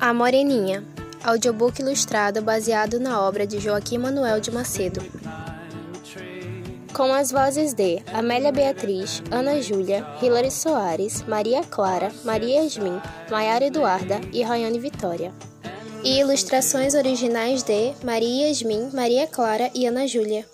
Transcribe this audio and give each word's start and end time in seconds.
A 0.00 0.14
Moreninha, 0.14 0.82
audiobook 1.22 1.82
ilustrado 1.82 2.40
baseado 2.40 2.98
na 2.98 3.20
obra 3.20 3.46
de 3.46 3.60
Joaquim 3.60 3.98
Manuel 3.98 4.40
de 4.40 4.50
Macedo. 4.50 5.02
Com 6.94 7.12
as 7.12 7.30
vozes 7.30 7.74
de 7.74 8.02
Amélia 8.10 8.50
Beatriz, 8.50 9.22
Ana 9.30 9.60
Júlia, 9.60 10.06
Hilary 10.22 10.50
Soares, 10.50 11.22
Maria 11.28 11.62
Clara, 11.62 12.10
Maria 12.24 12.62
Yasmin, 12.62 12.98
Maiara 13.30 13.66
Eduarda 13.66 14.22
e 14.32 14.42
Rayane 14.42 14.80
Vitória. 14.80 15.34
E 16.02 16.18
ilustrações 16.18 16.94
originais 16.94 17.62
de 17.62 17.92
Maria 18.02 18.48
Yasmin, 18.48 18.88
Maria 18.94 19.26
Clara 19.26 19.70
e 19.74 19.86
Ana 19.86 20.08
Júlia. 20.08 20.46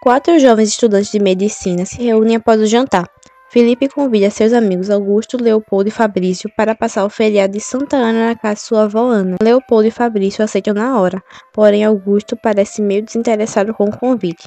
Quatro 0.00 0.38
jovens 0.38 0.68
estudantes 0.68 1.10
de 1.10 1.18
medicina 1.18 1.84
se 1.84 2.00
reúnem 2.00 2.36
após 2.36 2.60
o 2.60 2.66
jantar. 2.66 3.04
Felipe 3.50 3.88
convida 3.88 4.28
seus 4.28 4.52
amigos 4.52 4.90
Augusto, 4.90 5.42
Leopoldo 5.42 5.88
e 5.88 5.90
Fabrício 5.90 6.50
para 6.54 6.74
passar 6.74 7.06
o 7.06 7.08
feriado 7.08 7.54
de 7.54 7.60
Santa 7.60 7.96
Ana 7.96 8.28
na 8.28 8.34
casa 8.34 8.56
de 8.56 8.60
sua 8.60 8.82
avó 8.82 9.08
Ana. 9.08 9.36
Leopoldo 9.42 9.88
e 9.88 9.90
Fabrício 9.90 10.44
aceitam 10.44 10.74
na 10.74 11.00
hora, 11.00 11.22
porém 11.54 11.82
Augusto 11.82 12.36
parece 12.36 12.82
meio 12.82 13.02
desinteressado 13.02 13.72
com 13.72 13.86
o 13.86 13.96
convite. 13.96 14.46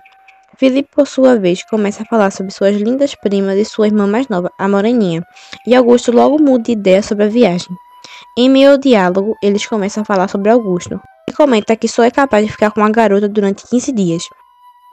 Felipe, 0.55 0.89
por 0.93 1.07
sua 1.07 1.35
vez, 1.35 1.63
começa 1.63 2.03
a 2.03 2.05
falar 2.05 2.29
sobre 2.29 2.53
suas 2.53 2.75
lindas 2.75 3.15
primas 3.15 3.57
e 3.57 3.65
sua 3.65 3.87
irmã 3.87 4.05
mais 4.05 4.27
nova, 4.27 4.51
a 4.59 4.67
Moreninha, 4.67 5.23
e 5.65 5.73
Augusto 5.73 6.11
logo 6.11 6.39
muda 6.39 6.65
de 6.65 6.73
ideia 6.73 7.01
sobre 7.01 7.23
a 7.23 7.27
viagem. 7.27 7.75
Em 8.37 8.47
meio 8.47 8.73
ao 8.73 8.77
diálogo, 8.77 9.35
eles 9.41 9.65
começam 9.65 10.03
a 10.03 10.05
falar 10.05 10.27
sobre 10.27 10.51
Augusto, 10.51 11.01
e 11.27 11.33
comenta 11.33 11.75
que 11.75 11.87
só 11.87 12.03
é 12.03 12.11
capaz 12.11 12.45
de 12.45 12.51
ficar 12.51 12.69
com 12.69 12.83
a 12.83 12.89
garota 12.91 13.27
durante 13.27 13.67
15 13.67 13.91
dias 13.93 14.23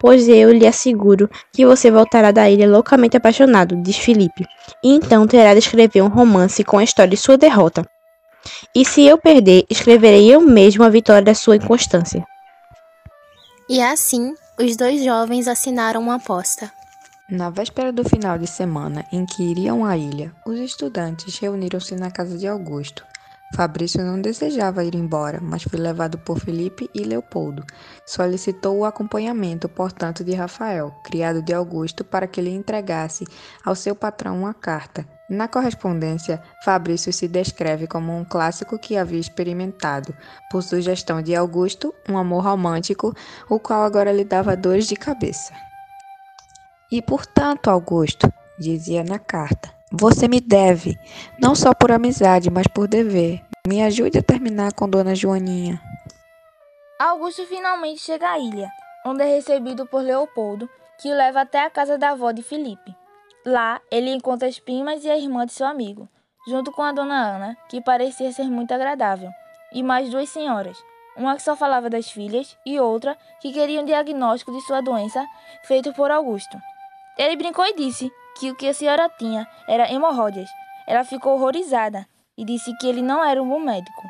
pois 0.00 0.28
eu 0.28 0.52
lhe 0.52 0.66
asseguro 0.66 1.28
que 1.52 1.66
você 1.66 1.90
voltará 1.90 2.30
da 2.30 2.48
ilha 2.48 2.68
loucamente 2.68 3.16
apaixonado, 3.16 3.76
diz 3.82 3.96
Felipe, 3.96 4.46
e 4.82 4.94
então 4.94 5.26
terá 5.26 5.52
de 5.52 5.58
escrever 5.58 6.02
um 6.02 6.08
romance 6.08 6.62
com 6.62 6.78
a 6.78 6.84
história 6.84 7.10
de 7.10 7.16
sua 7.16 7.36
derrota. 7.36 7.84
E 8.74 8.84
se 8.84 9.04
eu 9.04 9.18
perder, 9.18 9.66
escreverei 9.68 10.32
eu 10.32 10.40
mesmo 10.40 10.84
a 10.84 10.88
vitória 10.88 11.22
da 11.22 11.34
sua 11.34 11.56
inconstância. 11.56 12.24
E 13.68 13.82
assim, 13.82 14.34
os 14.58 14.76
dois 14.76 15.04
jovens 15.04 15.48
assinaram 15.48 16.00
uma 16.00 16.14
aposta. 16.14 16.70
Na 17.28 17.50
véspera 17.50 17.92
do 17.92 18.08
final 18.08 18.38
de 18.38 18.46
semana 18.46 19.04
em 19.12 19.26
que 19.26 19.42
iriam 19.42 19.84
à 19.84 19.98
ilha, 19.98 20.32
os 20.46 20.58
estudantes 20.58 21.38
reuniram-se 21.38 21.94
na 21.94 22.10
casa 22.10 22.38
de 22.38 22.48
Augusto 22.48 23.04
Fabrício 23.54 24.04
não 24.04 24.20
desejava 24.20 24.84
ir 24.84 24.94
embora, 24.94 25.40
mas 25.40 25.62
foi 25.62 25.78
levado 25.78 26.18
por 26.18 26.38
Felipe 26.38 26.88
e 26.94 27.02
Leopoldo. 27.02 27.64
Solicitou 28.06 28.78
o 28.78 28.84
acompanhamento, 28.84 29.68
portanto, 29.68 30.22
de 30.22 30.34
Rafael, 30.34 30.94
criado 31.02 31.42
de 31.42 31.54
Augusto, 31.54 32.04
para 32.04 32.26
que 32.26 32.40
lhe 32.40 32.50
entregasse 32.50 33.24
ao 33.64 33.74
seu 33.74 33.96
patrão 33.96 34.38
uma 34.38 34.54
carta. 34.54 35.06
Na 35.28 35.48
correspondência, 35.48 36.42
Fabrício 36.64 37.12
se 37.12 37.26
descreve 37.26 37.86
como 37.86 38.16
um 38.16 38.24
clássico 38.24 38.78
que 38.78 38.96
havia 38.96 39.20
experimentado, 39.20 40.14
por 40.50 40.62
sugestão 40.62 41.20
de 41.20 41.34
Augusto, 41.34 41.94
um 42.08 42.16
amor 42.16 42.44
romântico, 42.44 43.14
o 43.48 43.58
qual 43.58 43.82
agora 43.82 44.12
lhe 44.12 44.24
dava 44.24 44.56
dores 44.56 44.86
de 44.86 44.94
cabeça. 44.94 45.52
E 46.90 47.02
portanto, 47.02 47.68
Augusto, 47.68 48.32
dizia 48.58 49.04
na 49.04 49.18
carta, 49.18 49.70
você 49.90 50.28
me 50.28 50.40
deve, 50.40 50.98
não 51.40 51.54
só 51.54 51.72
por 51.72 51.90
amizade, 51.90 52.50
mas 52.50 52.66
por 52.66 52.86
dever. 52.86 53.42
Me 53.66 53.82
ajude 53.82 54.18
a 54.18 54.22
terminar 54.22 54.72
com 54.72 54.88
Dona 54.88 55.14
Joaninha. 55.14 55.80
Augusto 56.98 57.46
finalmente 57.46 58.00
chega 58.00 58.30
à 58.30 58.38
ilha, 58.38 58.70
onde 59.06 59.22
é 59.22 59.26
recebido 59.26 59.86
por 59.86 60.02
Leopoldo, 60.02 60.68
que 61.00 61.08
o 61.08 61.16
leva 61.16 61.40
até 61.40 61.64
a 61.64 61.70
casa 61.70 61.96
da 61.96 62.10
avó 62.10 62.32
de 62.32 62.42
Felipe. 62.42 62.94
Lá, 63.46 63.80
ele 63.90 64.10
encontra 64.10 64.48
as 64.48 64.58
primas 64.58 65.04
e 65.04 65.10
a 65.10 65.16
irmã 65.16 65.46
de 65.46 65.52
seu 65.52 65.66
amigo, 65.66 66.08
junto 66.46 66.70
com 66.72 66.82
a 66.82 66.92
dona 66.92 67.36
Ana, 67.36 67.56
que 67.68 67.80
parecia 67.80 68.32
ser 68.32 68.44
muito 68.44 68.72
agradável, 68.74 69.30
e 69.72 69.82
mais 69.82 70.10
duas 70.10 70.28
senhoras, 70.28 70.76
uma 71.16 71.36
que 71.36 71.42
só 71.42 71.56
falava 71.56 71.88
das 71.88 72.10
filhas 72.10 72.56
e 72.66 72.78
outra 72.78 73.16
que 73.40 73.52
queria 73.52 73.80
um 73.80 73.84
diagnóstico 73.84 74.52
de 74.52 74.60
sua 74.62 74.80
doença 74.80 75.24
feito 75.64 75.92
por 75.92 76.10
Augusto. 76.10 76.58
Ele 77.16 77.36
brincou 77.36 77.64
e 77.64 77.74
disse 77.74 78.10
que 78.38 78.50
o 78.50 78.54
que 78.54 78.68
a 78.68 78.74
senhora 78.74 79.08
tinha 79.18 79.46
era 79.66 79.92
hemorroidas. 79.92 80.48
Ela 80.86 81.04
ficou 81.04 81.34
horrorizada 81.34 82.06
e 82.36 82.44
disse 82.44 82.72
que 82.78 82.86
ele 82.86 83.02
não 83.02 83.22
era 83.22 83.42
um 83.42 83.48
bom 83.48 83.60
médico. 83.60 84.02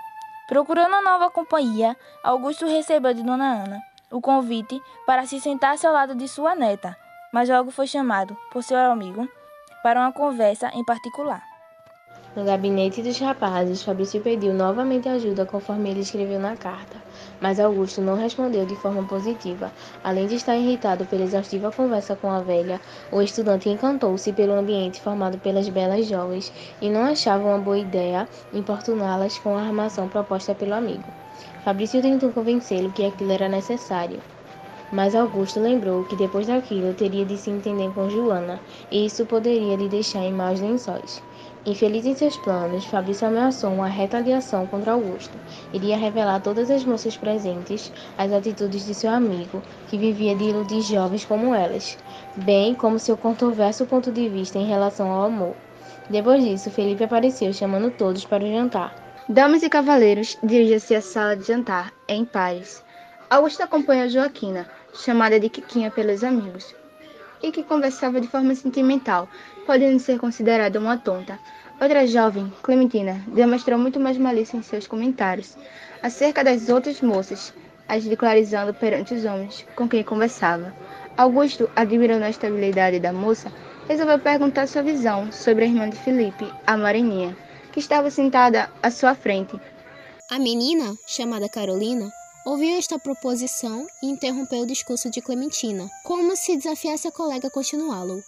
Procurando 0.47 1.03
nova 1.03 1.31
companhia, 1.31 1.97
Augusto 2.23 2.67
recebeu 2.67 3.15
de 3.15 3.23
Dona 3.23 3.65
Ana 3.65 3.83
o 4.11 4.21
convite 4.21 4.81
para 5.07 5.27
se 5.27 5.41
sentar 5.41 5.77
ao 5.85 5.93
lado 5.93 6.15
de 6.15 6.29
sua 6.29 6.55
neta, 6.55 6.97
mas 7.33 7.49
logo 7.49 7.71
foi 7.71 7.87
chamado 7.87 8.37
por 8.51 8.63
seu 8.63 8.79
amigo 8.79 9.29
para 9.83 10.01
uma 10.01 10.13
conversa 10.13 10.71
em 10.75 10.85
particular. 10.85 11.48
No 12.39 12.45
gabinete 12.45 13.03
dos 13.03 13.19
rapazes, 13.19 13.83
Fabrício 13.83 14.21
pediu 14.21 14.55
novamente 14.55 15.09
ajuda 15.09 15.45
conforme 15.45 15.91
ele 15.91 16.03
escreveu 16.03 16.39
na 16.39 16.57
carta, 16.57 17.03
mas 17.41 17.59
Augusto 17.59 18.01
não 18.01 18.15
respondeu 18.15 18.65
de 18.65 18.77
forma 18.77 19.03
positiva. 19.03 19.73
Além 20.05 20.29
de 20.29 20.37
estar 20.37 20.57
irritado 20.57 21.05
pela 21.05 21.25
exaustiva 21.25 21.73
conversa 21.73 22.15
com 22.15 22.31
a 22.31 22.41
velha, 22.41 22.81
o 23.11 23.21
estudante 23.21 23.69
encantou-se 23.69 24.33
pelo 24.33 24.53
ambiente 24.53 25.01
formado 25.01 25.37
pelas 25.39 25.69
belas 25.69 26.07
jovens 26.07 26.53
e 26.81 26.89
não 26.89 27.01
achava 27.07 27.45
uma 27.45 27.59
boa 27.59 27.77
ideia 27.77 28.29
importuná-las 28.53 29.37
com 29.41 29.57
a 29.57 29.63
armação 29.63 30.09
proposta 30.09 30.55
pelo 30.55 30.75
amigo. 30.75 31.13
Fabrício 31.65 32.01
tentou 32.01 32.33
convencê-lo 32.33 32.93
que 32.93 33.05
aquilo 33.05 33.33
era 33.33 33.49
necessário. 33.49 34.23
Mas 34.93 35.17
Augusto 35.17 35.59
lembrou 35.59 36.05
que 36.05 36.15
depois 36.15 36.47
daquilo 36.47 36.95
teria 36.95 37.27
de 37.27 37.37
se 37.37 37.51
entender 37.51 37.93
com 37.93 38.09
Joana, 38.09 38.61
e 38.89 39.05
isso 39.05 39.27
poderia 39.27 39.75
lhe 39.75 39.89
deixar 39.89 40.23
em 40.23 40.33
maus 40.33 40.61
lençóis. 40.61 41.21
Infeliz 41.69 42.07
em 42.07 42.15
seus 42.15 42.35
planos, 42.39 42.87
Fabrício 42.87 43.29
ameaçou 43.29 43.71
uma 43.71 43.89
retaliação 43.89 44.67
contra 44.67 44.93
Augusto. 44.93 45.39
Iria 45.71 45.99
revelar 45.99 46.37
a 46.37 46.41
todas 46.41 46.71
as 46.71 46.83
moças 46.83 47.15
presentes 47.15 47.93
as 48.17 48.33
atitudes 48.33 48.87
de 48.87 48.95
seu 48.95 49.11
amigo, 49.11 49.63
que 49.87 49.99
vivia 49.99 50.35
de 50.35 50.45
iludir 50.45 50.81
jovens 50.81 51.27
como 51.27 51.55
elas, 51.55 51.99
bem 52.35 52.75
como 52.75 52.99
seu 52.99 53.19
controverso 53.19 53.85
ponto 53.85 54.11
de 54.11 54.31
vista 54.31 54.59
em 54.59 54.65
relação 54.65 55.11
ao 55.11 55.25
amor. 55.25 55.55
Depois 56.09 56.43
disso, 56.43 56.71
Felipe 56.71 57.05
apareceu 57.05 57.53
chamando 57.53 57.91
todos 57.91 58.25
para 58.25 58.45
o 58.45 58.51
jantar. 58.51 58.95
Damas 59.29 59.63
e 59.63 59.69
cavaleiros, 59.69 60.39
dirige-se 60.43 60.95
à 60.95 61.03
sala 61.03 61.37
de 61.37 61.47
jantar, 61.47 61.93
em 62.09 62.25
Paris. 62.25 62.83
Augusto 63.29 63.61
acompanha 63.63 64.09
Joaquina, 64.09 64.67
chamada 64.95 65.39
de 65.39 65.51
Quiquinha 65.51 65.91
pelos 65.91 66.25
amigos, 66.25 66.75
e 67.43 67.53
que 67.53 67.63
conversava 67.63 68.23
de 68.23 68.27
forma 68.27 68.55
sentimental, 68.55 69.29
podendo 69.67 69.99
ser 69.99 70.19
considerada 70.19 70.79
uma 70.81 70.97
tonta. 70.97 71.39
Outra 71.81 72.05
jovem, 72.09 72.53
Clementina, 72.61 73.25
demonstrou 73.29 73.79
muito 73.79 74.01
mais 74.01 74.19
malícia 74.19 74.57
em 74.57 74.63
seus 74.63 74.89
comentários 74.89 75.57
acerca 76.03 76.43
das 76.43 76.69
outras 76.69 77.01
moças, 77.01 77.55
as 77.87 78.03
ridicularizando 78.03 78.75
perante 78.75 79.15
os 79.15 79.25
homens 79.25 79.65
com 79.77 79.89
quem 79.89 80.03
conversava. 80.03 80.75
Augusto, 81.17 81.71
admirando 81.77 82.25
a 82.25 82.31
estabilidade 82.31 82.99
da 82.99 83.13
moça, 83.13 83.53
resolveu 83.89 84.19
perguntar 84.19 84.67
sua 84.67 84.83
visão 84.83 85.31
sobre 85.31 85.65
a 85.65 85.69
irmã 85.69 85.89
de 85.89 85.97
Felipe, 85.97 86.53
a 86.67 86.77
Mareninha, 86.77 87.37
que 87.73 87.79
estava 87.79 88.11
sentada 88.11 88.69
à 88.83 88.91
sua 88.91 89.15
frente. 89.15 89.59
A 90.31 90.39
menina, 90.39 90.97
chamada 91.07 91.49
Carolina, 91.49 92.11
ouviu 92.45 92.77
esta 92.77 92.99
proposição 92.99 93.87
e 94.03 94.07
interrompeu 94.07 94.63
o 94.63 94.67
discurso 94.67 95.09
de 95.11 95.23
Clementina, 95.23 95.89
como 96.03 96.35
se 96.35 96.57
desafiasse 96.57 97.07
a 97.07 97.13
colega 97.13 97.47
a 97.47 97.51
continuá-lo. 97.51 98.23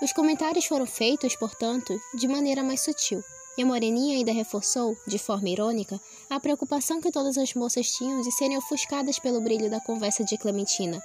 Os 0.00 0.12
comentários 0.12 0.64
foram 0.64 0.86
feitos, 0.86 1.34
portanto, 1.34 2.00
de 2.14 2.28
maneira 2.28 2.62
mais 2.62 2.82
sutil, 2.82 3.22
e 3.56 3.62
a 3.62 3.66
Moreninha 3.66 4.16
ainda 4.16 4.32
reforçou, 4.32 4.96
de 5.06 5.18
forma 5.18 5.48
irônica, 5.48 6.00
a 6.30 6.38
preocupação 6.38 7.00
que 7.00 7.10
todas 7.10 7.36
as 7.36 7.52
moças 7.54 7.90
tinham 7.90 8.20
de 8.20 8.30
serem 8.30 8.56
ofuscadas 8.56 9.18
pelo 9.18 9.40
brilho 9.40 9.68
da 9.68 9.80
conversa 9.80 10.22
de 10.22 10.38
Clementina, 10.38 11.02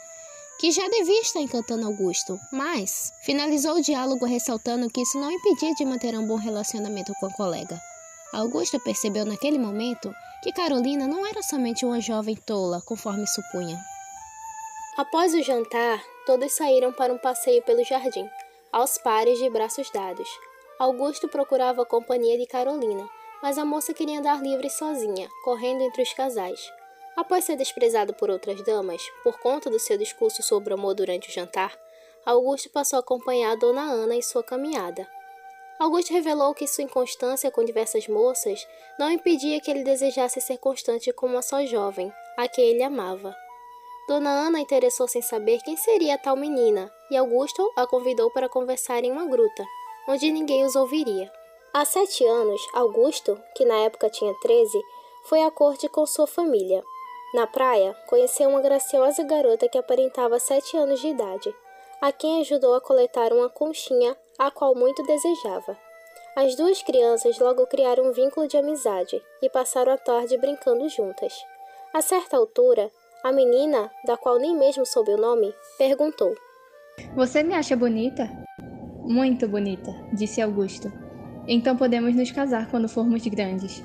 que 0.59 0.71
já 0.71 0.87
devia 0.87 1.21
estar 1.21 1.39
encantando 1.39 1.87
Augusto, 1.87 2.39
mas 2.51 3.11
finalizou 3.23 3.77
o 3.77 3.81
diálogo 3.81 4.27
ressaltando 4.27 4.89
que 4.89 5.01
isso 5.01 5.19
não 5.19 5.31
impedia 5.31 5.73
de 5.73 5.83
manter 5.83 6.15
um 6.15 6.27
bom 6.27 6.35
relacionamento 6.35 7.11
com 7.19 7.25
a 7.25 7.33
colega. 7.33 7.81
Augusto 8.31 8.79
percebeu 8.79 9.25
naquele 9.25 9.57
momento 9.57 10.13
que 10.43 10.51
Carolina 10.51 11.07
não 11.07 11.25
era 11.25 11.41
somente 11.41 11.83
uma 11.83 11.99
jovem 11.99 12.35
tola, 12.35 12.81
conforme 12.85 13.25
supunha. 13.25 13.79
Após 14.97 15.33
o 15.33 15.41
jantar, 15.41 15.99
todos 16.25 16.53
saíram 16.53 16.93
para 16.93 17.11
um 17.11 17.17
passeio 17.17 17.63
pelo 17.63 17.83
jardim, 17.83 18.29
aos 18.73 18.97
pares 18.97 19.37
de 19.37 19.47
braços 19.51 19.91
dados. 19.91 20.27
Augusto 20.79 21.27
procurava 21.27 21.83
a 21.83 21.85
companhia 21.85 22.37
de 22.39 22.47
Carolina, 22.47 23.07
mas 23.41 23.59
a 23.59 23.63
moça 23.63 23.93
queria 23.93 24.17
andar 24.17 24.41
livre 24.41 24.69
sozinha, 24.69 25.29
correndo 25.43 25.83
entre 25.83 26.01
os 26.01 26.11
casais. 26.11 26.59
Após 27.15 27.45
ser 27.45 27.55
desprezado 27.55 28.15
por 28.15 28.31
outras 28.31 28.63
damas, 28.63 29.03
por 29.23 29.39
conta 29.39 29.69
do 29.69 29.77
seu 29.77 29.95
discurso 29.95 30.41
sobre 30.41 30.73
o 30.73 30.77
amor 30.77 30.95
durante 30.95 31.29
o 31.29 31.31
jantar, 31.31 31.77
Augusto 32.25 32.69
passou 32.71 32.97
a 32.97 32.99
acompanhar 33.01 33.51
a 33.51 33.55
Dona 33.55 33.83
Ana 33.83 34.15
em 34.15 34.21
sua 34.21 34.43
caminhada. 34.43 35.07
Augusto 35.79 36.11
revelou 36.11 36.55
que 36.55 36.65
sua 36.65 36.85
inconstância 36.85 37.51
com 37.51 37.63
diversas 37.63 38.07
moças 38.07 38.65
não 38.97 39.11
impedia 39.11 39.59
que 39.61 39.69
ele 39.69 39.83
desejasse 39.83 40.41
ser 40.41 40.57
constante 40.57 41.13
com 41.13 41.27
uma 41.27 41.41
só 41.41 41.63
jovem, 41.65 42.11
a 42.37 42.47
que 42.47 42.61
ele 42.61 42.81
amava. 42.81 43.35
Dona 44.07 44.29
Ana 44.29 44.59
interessou-se 44.59 45.19
em 45.19 45.21
saber 45.21 45.61
quem 45.61 45.77
seria 45.77 46.15
a 46.15 46.17
tal 46.17 46.35
menina, 46.35 46.91
e 47.13 47.17
Augusto 47.17 47.71
a 47.75 47.85
convidou 47.85 48.31
para 48.31 48.49
conversar 48.49 49.03
em 49.03 49.11
uma 49.11 49.27
gruta, 49.27 49.63
onde 50.07 50.31
ninguém 50.31 50.65
os 50.65 50.75
ouviria. 50.75 51.31
Há 51.71 51.85
sete 51.85 52.25
anos, 52.25 52.59
Augusto, 52.73 53.39
que 53.55 53.63
na 53.63 53.75
época 53.81 54.09
tinha 54.09 54.33
13, 54.41 54.81
foi 55.25 55.43
à 55.43 55.51
corte 55.51 55.87
com 55.87 56.07
sua 56.07 56.25
família. 56.25 56.83
Na 57.35 57.45
praia, 57.45 57.95
conheceu 58.07 58.49
uma 58.49 58.61
graciosa 58.61 59.21
garota 59.21 59.69
que 59.69 59.77
aparentava 59.77 60.39
sete 60.39 60.75
anos 60.75 61.01
de 61.01 61.09
idade, 61.09 61.55
a 62.01 62.11
quem 62.11 62.41
ajudou 62.41 62.73
a 62.73 62.81
coletar 62.81 63.31
uma 63.31 63.47
conchinha, 63.47 64.17
a 64.39 64.49
qual 64.49 64.73
muito 64.73 65.03
desejava. 65.03 65.77
As 66.35 66.55
duas 66.55 66.81
crianças 66.81 67.37
logo 67.37 67.67
criaram 67.67 68.05
um 68.05 68.11
vínculo 68.11 68.47
de 68.47 68.57
amizade 68.57 69.23
e 69.39 69.49
passaram 69.51 69.93
a 69.93 69.97
tarde 69.99 70.35
brincando 70.39 70.89
juntas. 70.89 71.33
A 71.93 72.01
certa 72.01 72.37
altura, 72.37 72.91
a 73.23 73.31
menina, 73.31 73.91
da 74.03 74.17
qual 74.17 74.39
nem 74.39 74.55
mesmo 74.55 74.83
soube 74.83 75.11
o 75.11 75.17
nome, 75.17 75.53
perguntou: 75.77 76.35
Você 77.15 77.43
me 77.43 77.53
acha 77.53 77.75
bonita? 77.75 78.29
Muito 79.03 79.47
bonita, 79.47 79.93
disse 80.13 80.41
Augusto. 80.41 80.91
Então 81.47 81.75
podemos 81.75 82.15
nos 82.15 82.31
casar 82.31 82.69
quando 82.69 82.87
formos 82.87 83.25
grandes. 83.27 83.83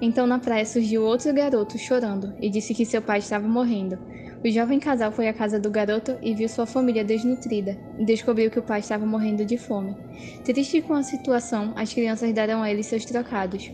Então 0.00 0.26
na 0.26 0.38
praia 0.38 0.66
surgiu 0.66 1.02
outro 1.02 1.32
garoto 1.32 1.78
chorando 1.78 2.34
e 2.40 2.50
disse 2.50 2.74
que 2.74 2.84
seu 2.84 3.00
pai 3.00 3.20
estava 3.20 3.46
morrendo. 3.46 3.98
O 4.44 4.50
jovem 4.50 4.80
casal 4.80 5.12
foi 5.12 5.28
à 5.28 5.32
casa 5.32 5.60
do 5.60 5.70
garoto 5.70 6.16
e 6.22 6.34
viu 6.34 6.48
sua 6.48 6.66
família 6.66 7.04
desnutrida. 7.04 7.78
Descobriu 7.98 8.50
que 8.50 8.58
o 8.58 8.62
pai 8.62 8.80
estava 8.80 9.06
morrendo 9.06 9.44
de 9.44 9.56
fome. 9.56 9.96
Triste 10.44 10.82
com 10.82 10.94
a 10.94 11.02
situação, 11.02 11.72
as 11.76 11.92
crianças 11.92 12.32
deram 12.32 12.62
a 12.62 12.70
ele 12.70 12.82
seus 12.82 13.04
trocados. 13.04 13.70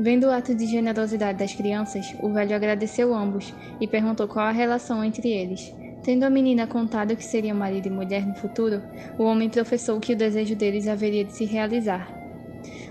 Vendo 0.00 0.26
o 0.26 0.30
ato 0.30 0.54
de 0.54 0.66
generosidade 0.66 1.38
das 1.38 1.54
crianças, 1.54 2.06
o 2.22 2.32
velho 2.32 2.54
agradeceu 2.54 3.14
ambos 3.14 3.52
e 3.80 3.86
perguntou 3.86 4.26
qual 4.26 4.46
a 4.46 4.52
relação 4.52 5.04
entre 5.04 5.28
eles. 5.28 5.74
Tendo 6.08 6.24
a 6.24 6.30
menina 6.30 6.66
contado 6.66 7.14
que 7.14 7.22
seriam 7.22 7.54
marido 7.54 7.86
e 7.86 7.90
mulher 7.90 8.26
no 8.26 8.34
futuro, 8.34 8.80
o 9.18 9.24
homem 9.24 9.50
professou 9.50 10.00
que 10.00 10.14
o 10.14 10.16
desejo 10.16 10.56
deles 10.56 10.88
haveria 10.88 11.22
de 11.22 11.36
se 11.36 11.44
realizar. 11.44 12.10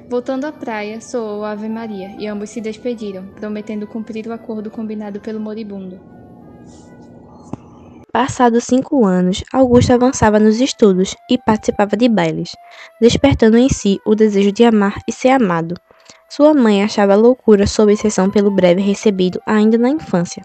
Voltando 0.08 0.46
à 0.46 0.52
praia, 0.52 1.02
soou 1.02 1.44
a 1.44 1.50
Ave 1.50 1.68
Maria 1.68 2.16
e 2.20 2.28
ambos 2.28 2.52
se 2.52 2.62
despediram, 2.62 3.26
prometendo 3.30 3.88
cumprir 3.88 4.28
o 4.28 4.34
acordo 4.34 4.70
combinado 4.70 5.20
pelo 5.20 5.40
moribundo. 5.40 6.00
Passados 8.14 8.66
cinco 8.66 9.04
anos, 9.04 9.44
Augusto 9.52 9.94
avançava 9.94 10.40
nos 10.40 10.62
estudos 10.62 11.16
e 11.28 11.40
participava 11.40 11.98
de 11.98 12.08
bailes, 12.08 12.56
despertando 13.02 13.58
em 13.58 13.68
si 13.68 14.00
o 14.06 14.14
desejo 14.14 14.52
de 14.52 14.64
amar 14.64 15.02
e 15.08 15.12
ser 15.12 15.30
amado. 15.30 15.74
Sua 16.30 16.54
mãe 16.54 16.84
achava 16.84 17.16
loucura 17.16 17.66
sua 17.66 17.86
obsessão 17.86 18.30
pelo 18.30 18.52
breve 18.52 18.82
recebido 18.82 19.42
ainda 19.46 19.78
na 19.78 19.90
infância, 19.90 20.44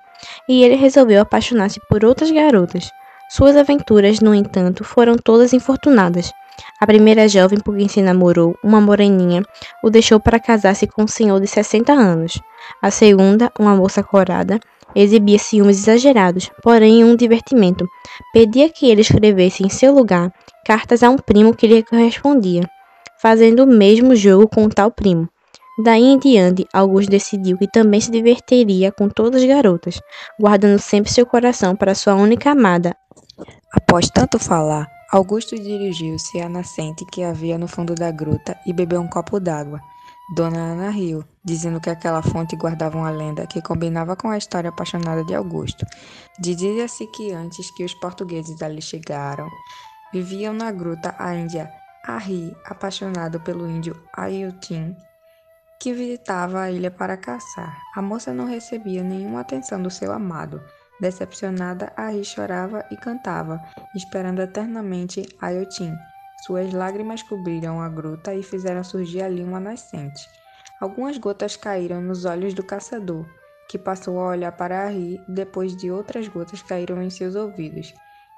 e 0.49 0.63
ele 0.63 0.77
resolveu 0.77 1.21
apaixonar-se 1.21 1.81
por 1.89 2.05
outras 2.05 2.31
garotas. 2.31 2.91
Suas 3.31 3.57
aventuras, 3.57 4.21
no 4.21 4.35
entanto, 4.35 4.85
foram 4.85 5.17
todas 5.17 5.53
infortunadas, 5.53 6.33
a 6.81 6.87
primeira 6.87 7.29
jovem 7.29 7.59
por 7.61 7.77
quem 7.77 7.89
se 7.89 8.03
namorou, 8.03 8.57
uma 8.63 8.81
moreninha, 8.81 9.43
o 9.83 9.91
deixou 9.91 10.21
para 10.21 10.41
casar-se 10.41 10.87
com 10.87 11.05
um 11.05 11.09
senhor 11.09 11.41
de 11.41 11.47
60 11.47 11.93
anos. 11.93 12.41
A 12.81 12.91
segunda, 12.91 13.51
uma 13.59 13.75
moça 13.75 14.03
corada, 14.03 14.61
exibia 14.95 15.39
ciúmes 15.39 15.79
exagerados, 15.79 16.51
porém 16.63 17.05
um 17.05 17.17
divertimento. 17.17 17.89
Pedia 18.33 18.69
que 18.69 18.91
ele 18.91 19.01
escrevesse 19.01 19.65
em 19.65 19.69
seu 19.69 19.95
lugar 19.95 20.33
cartas 20.67 21.03
a 21.03 21.11
um 21.11 21.17
primo 21.17 21.55
que 21.55 21.67
lhe 21.67 21.83
correspondia, 21.83 22.69
fazendo 23.21 23.65
o 23.65 23.67
mesmo 23.67 24.15
jogo 24.15 24.49
com 24.49 24.65
o 24.65 24.69
tal 24.69 24.91
primo. 24.91 25.29
Daí 25.79 26.05
em 26.05 26.19
diante, 26.19 26.67
Augusto 26.73 27.11
decidiu 27.11 27.57
que 27.57 27.67
também 27.67 28.01
se 28.01 28.11
divertiria 28.11 28.93
com 28.93 29.09
todas 29.09 29.41
as 29.41 29.49
garotas, 29.49 30.01
guardando 30.39 30.79
sempre 30.79 31.11
seu 31.11 31.25
coração 31.25 31.75
para 31.75 31.95
sua 31.95 32.15
única 32.15 32.51
amada. 32.51 32.95
Após 33.73 34.11
tanto 34.11 34.39
falar, 34.39 34.87
Augusto 35.11 35.57
dirigiu-se 35.57 36.41
à 36.41 36.49
nascente 36.49 37.07
que 37.07 37.23
havia 37.23 37.57
no 37.57 37.67
fundo 37.67 37.95
da 37.95 38.11
gruta 38.11 38.59
e 38.67 38.73
bebeu 38.73 39.01
um 39.01 39.09
copo 39.09 39.41
d'água. 39.41 39.81
Dona 40.35 40.59
Ana 40.59 40.91
riu, 40.91 41.25
dizendo 41.45 41.81
que 41.81 41.91
aquela 41.91 42.23
fonte 42.23 42.55
guardava 42.55 42.99
uma 42.99 43.11
lenda 43.11 43.47
que 43.47 43.63
combinava 43.63 44.15
com 44.15 44.29
a 44.29 44.39
história 44.39 44.69
apaixonada 44.69 45.25
de 45.25 45.35
Augusto. 45.35 45.87
Dizia-se 46.39 47.07
que 47.09 47.33
antes 47.33 47.71
que 47.71 47.85
os 47.85 47.95
portugueses 47.95 48.61
ali 48.63 48.81
chegaram, 48.81 49.49
viviam 50.13 50.53
na 50.53 50.71
gruta 50.71 51.15
a 51.19 51.35
índia 51.35 51.71
Arri, 52.05 52.55
apaixonado 52.65 53.41
pelo 53.41 53.69
índio 53.71 53.95
Ayutin, 54.17 54.97
que 55.83 55.93
visitava 55.93 56.61
a 56.61 56.71
ilha 56.71 56.93
para 56.93 57.17
caçar. 57.17 57.77
A 57.97 58.01
moça 58.01 58.33
não 58.33 58.47
recebia 58.47 59.03
nenhuma 59.03 59.41
atenção 59.41 59.83
do 59.83 59.91
seu 59.91 60.13
amado. 60.13 60.63
Decepcionada, 61.01 61.93
Ari 61.97 62.25
chorava 62.25 62.87
e 62.89 62.97
cantava, 62.97 63.61
esperando 63.93 64.41
eternamente 64.41 65.27
Ayotin. 65.41 65.93
Suas 66.47 66.73
lágrimas 66.73 67.25
cobriram 67.25 67.83
a 67.83 67.89
gruta 67.89 68.33
e 68.33 68.45
fizeram 68.45 68.85
surgir 68.85 69.23
ali 69.23 69.43
uma 69.43 69.59
nascente. 69.59 70.25
Algumas 70.81 71.19
gotas 71.19 71.57
caíram 71.57 72.01
nos 72.01 72.25
olhos 72.25 72.55
do 72.55 72.63
caçador, 72.63 73.27
que 73.69 73.77
passou 73.77 74.21
a 74.21 74.29
olhar 74.29 74.53
para 74.53 74.85
Ari 74.85 75.21
depois 75.27 75.77
de 75.77 75.91
outras 75.91 76.29
gotas 76.29 76.63
caíram 76.63 77.03
em 77.03 77.11
seus 77.11 77.35
ouvidos, 77.35 77.93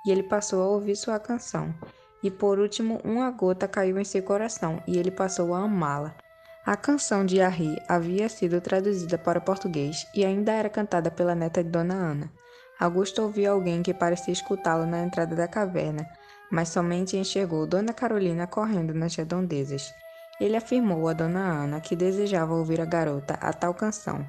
e 0.06 0.10
ele 0.10 0.22
passou 0.22 0.62
a 0.62 0.68
ouvir 0.70 0.96
sua 0.96 1.18
canção. 1.18 1.74
E 2.22 2.30
por 2.30 2.58
último, 2.58 3.02
uma 3.04 3.30
gota 3.30 3.68
caiu 3.68 3.98
em 3.98 4.04
seu 4.04 4.22
coração, 4.22 4.82
e 4.86 4.96
ele 4.96 5.10
passou 5.10 5.52
a 5.52 5.62
amá-la. 5.62 6.23
A 6.66 6.78
canção 6.78 7.26
de 7.26 7.42
Ari 7.42 7.76
havia 7.86 8.26
sido 8.26 8.58
traduzida 8.58 9.18
para 9.18 9.38
o 9.38 9.42
português 9.42 10.06
e 10.14 10.24
ainda 10.24 10.50
era 10.50 10.70
cantada 10.70 11.10
pela 11.10 11.34
neta 11.34 11.62
de 11.62 11.68
Dona 11.68 11.92
Ana. 11.92 12.32
Augusto 12.80 13.20
ouviu 13.20 13.52
alguém 13.52 13.82
que 13.82 13.92
parecia 13.92 14.32
escutá-lo 14.32 14.86
na 14.86 15.02
entrada 15.02 15.36
da 15.36 15.46
caverna, 15.46 16.08
mas 16.50 16.70
somente 16.70 17.18
enxergou 17.18 17.66
Dona 17.66 17.92
Carolina 17.92 18.46
correndo 18.46 18.94
nas 18.94 19.14
redondezas. 19.14 19.92
Ele 20.40 20.56
afirmou 20.56 21.06
a 21.06 21.12
Dona 21.12 21.40
Ana 21.40 21.82
que 21.82 21.94
desejava 21.94 22.54
ouvir 22.54 22.80
a 22.80 22.86
garota 22.86 23.34
a 23.42 23.52
tal 23.52 23.74
canção, 23.74 24.26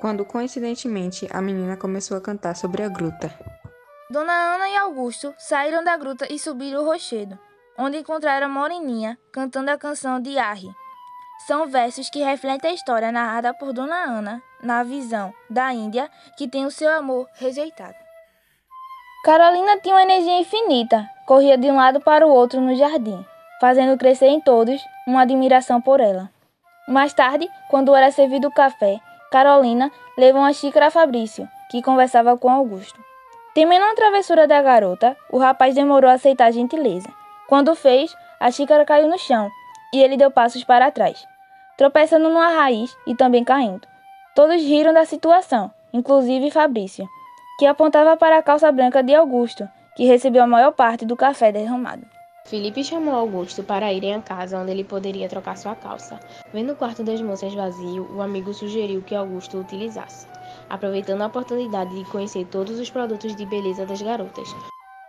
quando 0.00 0.24
coincidentemente 0.24 1.28
a 1.30 1.42
menina 1.42 1.76
começou 1.76 2.16
a 2.16 2.20
cantar 2.20 2.56
sobre 2.56 2.82
a 2.82 2.88
gruta. 2.88 3.30
Dona 4.08 4.32
Ana 4.32 4.70
e 4.70 4.76
Augusto 4.78 5.34
saíram 5.36 5.84
da 5.84 5.98
gruta 5.98 6.26
e 6.32 6.38
subiram 6.38 6.80
o 6.80 6.86
rochedo, 6.86 7.38
onde 7.78 7.98
encontraram 7.98 8.46
a 8.46 8.48
Moreninha 8.48 9.18
cantando 9.30 9.70
a 9.70 9.76
canção 9.76 10.18
de 10.18 10.38
Arri. 10.38 10.70
São 11.46 11.66
versos 11.66 12.08
que 12.08 12.22
refletem 12.22 12.70
a 12.70 12.74
história 12.74 13.12
narrada 13.12 13.52
por 13.52 13.72
Dona 13.72 13.96
Ana 13.96 14.42
na 14.62 14.82
visão 14.82 15.34
da 15.50 15.72
Índia 15.74 16.10
que 16.36 16.48
tem 16.48 16.64
o 16.64 16.70
seu 16.70 16.90
amor 16.90 17.28
rejeitado. 17.34 17.94
Carolina 19.24 19.78
tinha 19.78 19.94
uma 19.94 20.02
energia 20.02 20.40
infinita, 20.40 21.08
corria 21.26 21.58
de 21.58 21.70
um 21.70 21.76
lado 21.76 22.00
para 22.00 22.26
o 22.26 22.30
outro 22.30 22.60
no 22.60 22.74
jardim, 22.74 23.24
fazendo 23.60 23.98
crescer 23.98 24.26
em 24.26 24.40
todos 24.40 24.80
uma 25.06 25.22
admiração 25.22 25.80
por 25.80 26.00
ela. 26.00 26.30
Mais 26.88 27.12
tarde, 27.12 27.48
quando 27.70 27.94
era 27.94 28.10
servido 28.10 28.48
o 28.48 28.52
café, 28.52 29.00
Carolina 29.30 29.90
levou 30.16 30.42
uma 30.42 30.52
xícara 30.52 30.86
a 30.86 30.90
Fabrício, 30.90 31.48
que 31.70 31.82
conversava 31.82 32.36
com 32.36 32.50
Augusto. 32.50 33.02
Temendo 33.54 33.84
a 33.84 33.94
travessura 33.94 34.46
da 34.46 34.60
garota, 34.60 35.16
o 35.30 35.38
rapaz 35.38 35.74
demorou 35.74 36.10
a 36.10 36.14
aceitar 36.14 36.46
a 36.46 36.50
gentileza. 36.50 37.08
Quando 37.48 37.74
fez, 37.74 38.14
a 38.38 38.50
xícara 38.50 38.84
caiu 38.84 39.08
no 39.08 39.18
chão 39.18 39.50
e 39.92 40.02
ele 40.02 40.16
deu 40.16 40.30
passos 40.30 40.64
para 40.64 40.90
trás, 40.90 41.24
tropeçando 41.76 42.28
numa 42.28 42.48
raiz 42.48 42.96
e 43.06 43.14
também 43.14 43.44
caindo. 43.44 43.86
Todos 44.34 44.62
riram 44.62 44.92
da 44.92 45.04
situação, 45.04 45.70
inclusive 45.92 46.50
Fabrício, 46.50 47.08
que 47.58 47.66
apontava 47.66 48.16
para 48.16 48.38
a 48.38 48.42
calça 48.42 48.70
branca 48.72 49.02
de 49.02 49.14
Augusto, 49.14 49.68
que 49.96 50.04
recebeu 50.04 50.42
a 50.42 50.46
maior 50.46 50.72
parte 50.72 51.04
do 51.04 51.16
café 51.16 51.52
derramado. 51.52 52.04
Felipe 52.46 52.84
chamou 52.84 53.14
Augusto 53.14 53.62
para 53.62 53.92
irem 53.92 54.14
à 54.14 54.20
casa 54.20 54.58
onde 54.58 54.70
ele 54.70 54.84
poderia 54.84 55.28
trocar 55.28 55.56
sua 55.56 55.74
calça. 55.74 56.20
Vendo 56.52 56.72
o 56.74 56.76
quarto 56.76 57.02
das 57.02 57.22
moças 57.22 57.54
vazio, 57.54 58.06
o 58.14 58.20
amigo 58.20 58.52
sugeriu 58.52 59.00
que 59.00 59.14
Augusto 59.14 59.56
o 59.56 59.60
utilizasse, 59.60 60.26
aproveitando 60.68 61.22
a 61.22 61.26
oportunidade 61.26 61.94
de 61.96 62.04
conhecer 62.10 62.44
todos 62.46 62.78
os 62.78 62.90
produtos 62.90 63.34
de 63.34 63.46
beleza 63.46 63.86
das 63.86 64.02
garotas. 64.02 64.54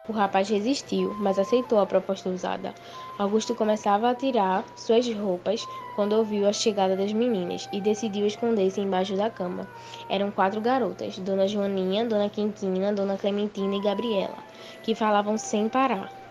O 0.07 0.11
rapaz 0.11 0.47
resistiu, 0.49 1.15
mas 1.19 1.39
aceitou 1.39 1.79
a 1.79 1.85
proposta 1.85 2.29
usada. 2.29 2.75
Augusto 3.17 3.55
começava 3.55 4.07
a 4.07 4.13
tirar 4.13 4.63
suas 4.75 5.07
roupas 5.11 5.65
quando 5.95 6.13
ouviu 6.13 6.47
a 6.47 6.53
chegada 6.53 6.95
das 6.95 7.11
meninas 7.11 7.67
e 7.71 7.81
decidiu 7.81 8.27
esconder-se 8.27 8.79
embaixo 8.79 9.15
da 9.15 9.31
cama. 9.31 9.67
Eram 10.07 10.29
quatro 10.29 10.61
garotas: 10.61 11.17
Dona 11.17 11.47
Joaninha, 11.47 12.05
Dona 12.05 12.29
Quintina, 12.29 12.93
Dona 12.93 13.17
Clementina 13.17 13.75
e 13.75 13.81
Gabriela, 13.81 14.37
que 14.83 14.93
falavam 14.93 15.39
sem 15.39 15.67
parar. 15.67 16.24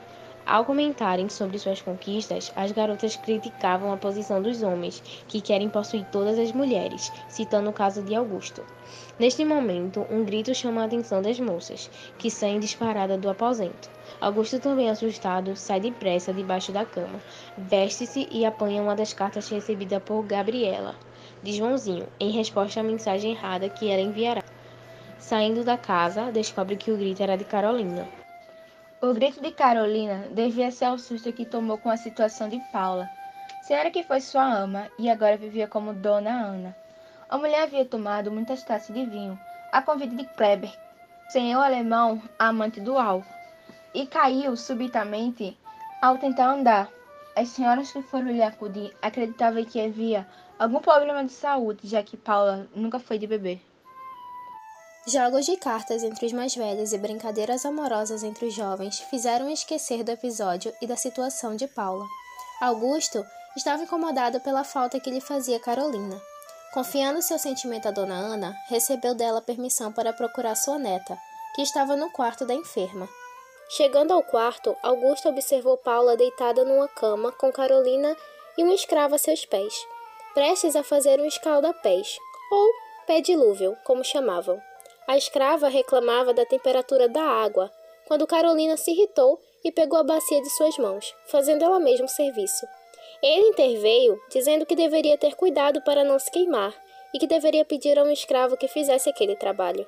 Ao 0.46 0.62
comentarem 0.62 1.26
sobre 1.30 1.58
suas 1.58 1.80
conquistas, 1.80 2.52
as 2.54 2.70
garotas 2.70 3.16
criticavam 3.16 3.90
a 3.90 3.96
posição 3.96 4.42
dos 4.42 4.62
homens, 4.62 5.02
que 5.26 5.40
querem 5.40 5.70
possuir 5.70 6.04
todas 6.12 6.38
as 6.38 6.52
mulheres, 6.52 7.10
citando 7.28 7.70
o 7.70 7.72
caso 7.72 8.02
de 8.02 8.14
Augusto. 8.14 8.62
Neste 9.18 9.42
momento, 9.42 10.06
um 10.10 10.22
grito 10.22 10.54
chama 10.54 10.82
a 10.82 10.84
atenção 10.84 11.22
das 11.22 11.40
moças, 11.40 11.90
que 12.18 12.30
saem 12.30 12.60
disparada 12.60 13.16
do 13.16 13.30
aposento. 13.30 13.88
Augusto, 14.20 14.60
também 14.60 14.90
assustado, 14.90 15.56
sai 15.56 15.80
depressa 15.80 16.30
debaixo 16.30 16.72
da 16.72 16.84
cama, 16.84 17.22
veste-se 17.56 18.28
e 18.30 18.44
apanha 18.44 18.82
uma 18.82 18.94
das 18.94 19.14
cartas 19.14 19.48
recebida 19.48 19.98
por 19.98 20.22
Gabriela, 20.24 20.94
de 21.42 21.54
Joãozinho, 21.54 22.06
em 22.20 22.30
resposta 22.30 22.80
à 22.80 22.82
mensagem 22.82 23.32
errada 23.32 23.70
que 23.70 23.88
ela 23.88 24.02
enviará. 24.02 24.42
Saindo 25.18 25.64
da 25.64 25.78
casa, 25.78 26.30
descobre 26.30 26.76
que 26.76 26.92
o 26.92 26.98
grito 26.98 27.22
era 27.22 27.36
de 27.36 27.44
Carolina. 27.44 28.06
O 29.04 29.12
grito 29.12 29.38
de 29.38 29.50
Carolina 29.50 30.28
devia 30.30 30.70
ser 30.70 30.88
o 30.88 30.96
susto 30.96 31.30
que 31.30 31.44
tomou 31.44 31.76
com 31.76 31.90
a 31.90 31.96
situação 31.98 32.48
de 32.48 32.58
Paula. 32.72 33.06
Se 33.60 33.74
era 33.74 33.90
que 33.90 34.02
foi 34.02 34.18
sua 34.18 34.42
ama 34.42 34.90
e 34.98 35.10
agora 35.10 35.36
vivia 35.36 35.68
como 35.68 35.92
Dona 35.92 36.30
Ana. 36.30 36.74
A 37.28 37.36
mulher 37.36 37.64
havia 37.64 37.84
tomado 37.84 38.32
muitas 38.32 38.62
taças 38.62 38.96
de 38.96 39.04
vinho, 39.04 39.38
a 39.70 39.82
convite 39.82 40.16
de 40.16 40.24
Kleber, 40.24 40.72
senhor 41.28 41.60
alemão, 41.60 42.22
amante 42.38 42.80
do 42.80 42.98
Al, 42.98 43.22
e 43.92 44.06
caiu 44.06 44.56
subitamente 44.56 45.54
ao 46.00 46.16
tentar 46.16 46.54
andar. 46.54 46.88
As 47.36 47.50
senhoras 47.50 47.92
que 47.92 48.00
foram 48.00 48.28
lhe 48.28 48.42
acudir 48.42 48.96
acreditavam 49.02 49.66
que 49.66 49.84
havia 49.84 50.26
algum 50.58 50.80
problema 50.80 51.22
de 51.22 51.32
saúde, 51.32 51.86
já 51.86 52.02
que 52.02 52.16
Paula 52.16 52.66
nunca 52.74 52.98
foi 52.98 53.18
de 53.18 53.26
beber. 53.26 53.60
Jogos 55.06 55.44
de 55.44 55.58
cartas 55.58 56.02
entre 56.02 56.24
os 56.24 56.32
mais 56.32 56.54
velhos 56.54 56.94
e 56.94 56.98
brincadeiras 56.98 57.66
amorosas 57.66 58.22
entre 58.22 58.46
os 58.46 58.54
jovens 58.54 59.00
fizeram 59.00 59.50
esquecer 59.50 60.02
do 60.02 60.10
episódio 60.10 60.72
e 60.80 60.86
da 60.86 60.96
situação 60.96 61.54
de 61.54 61.68
Paula. 61.68 62.06
Augusto 62.58 63.22
estava 63.54 63.82
incomodado 63.82 64.40
pela 64.40 64.64
falta 64.64 64.98
que 64.98 65.10
lhe 65.10 65.20
fazia 65.20 65.60
Carolina. 65.60 66.18
Confiando 66.72 67.20
seu 67.20 67.38
sentimento 67.38 67.86
à 67.86 67.90
dona 67.90 68.14
Ana, 68.14 68.56
recebeu 68.70 69.14
dela 69.14 69.42
permissão 69.42 69.92
para 69.92 70.10
procurar 70.14 70.54
sua 70.54 70.78
neta, 70.78 71.18
que 71.54 71.60
estava 71.60 71.96
no 71.96 72.10
quarto 72.10 72.46
da 72.46 72.54
enferma. 72.54 73.06
Chegando 73.76 74.14
ao 74.14 74.22
quarto, 74.22 74.74
Augusto 74.82 75.28
observou 75.28 75.76
Paula 75.76 76.16
deitada 76.16 76.64
numa 76.64 76.88
cama 76.88 77.30
com 77.30 77.52
Carolina 77.52 78.16
e 78.56 78.64
um 78.64 78.72
escravo 78.72 79.16
a 79.16 79.18
seus 79.18 79.44
pés, 79.44 79.74
prestes 80.32 80.74
a 80.74 80.82
fazer 80.82 81.20
um 81.20 81.26
escalda-pés, 81.26 82.16
ou 82.50 82.70
pé 83.06 83.20
dilúvio, 83.20 83.76
como 83.84 84.02
chamavam. 84.02 84.62
A 85.06 85.18
escrava 85.18 85.68
reclamava 85.68 86.32
da 86.32 86.46
temperatura 86.46 87.08
da 87.08 87.22
água, 87.22 87.70
quando 88.06 88.26
Carolina 88.26 88.74
se 88.76 88.90
irritou 88.90 89.38
e 89.62 89.70
pegou 89.70 89.98
a 89.98 90.02
bacia 90.02 90.40
de 90.40 90.48
suas 90.48 90.78
mãos, 90.78 91.14
fazendo 91.26 91.62
ela 91.62 91.78
mesma 91.78 92.06
o 92.06 92.08
serviço. 92.08 92.66
Ele 93.22 93.48
interveio, 93.48 94.18
dizendo 94.30 94.64
que 94.64 94.74
deveria 94.74 95.18
ter 95.18 95.34
cuidado 95.34 95.82
para 95.82 96.04
não 96.04 96.18
se 96.18 96.30
queimar 96.30 96.74
e 97.12 97.18
que 97.18 97.26
deveria 97.26 97.66
pedir 97.66 97.98
a 97.98 98.02
um 98.02 98.10
escravo 98.10 98.56
que 98.56 98.66
fizesse 98.66 99.10
aquele 99.10 99.36
trabalho. 99.36 99.86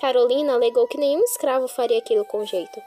Carolina 0.00 0.54
alegou 0.54 0.88
que 0.88 0.98
nenhum 0.98 1.22
escravo 1.22 1.68
faria 1.68 1.98
aquilo 1.98 2.24
com 2.24 2.44
jeito. 2.44 2.82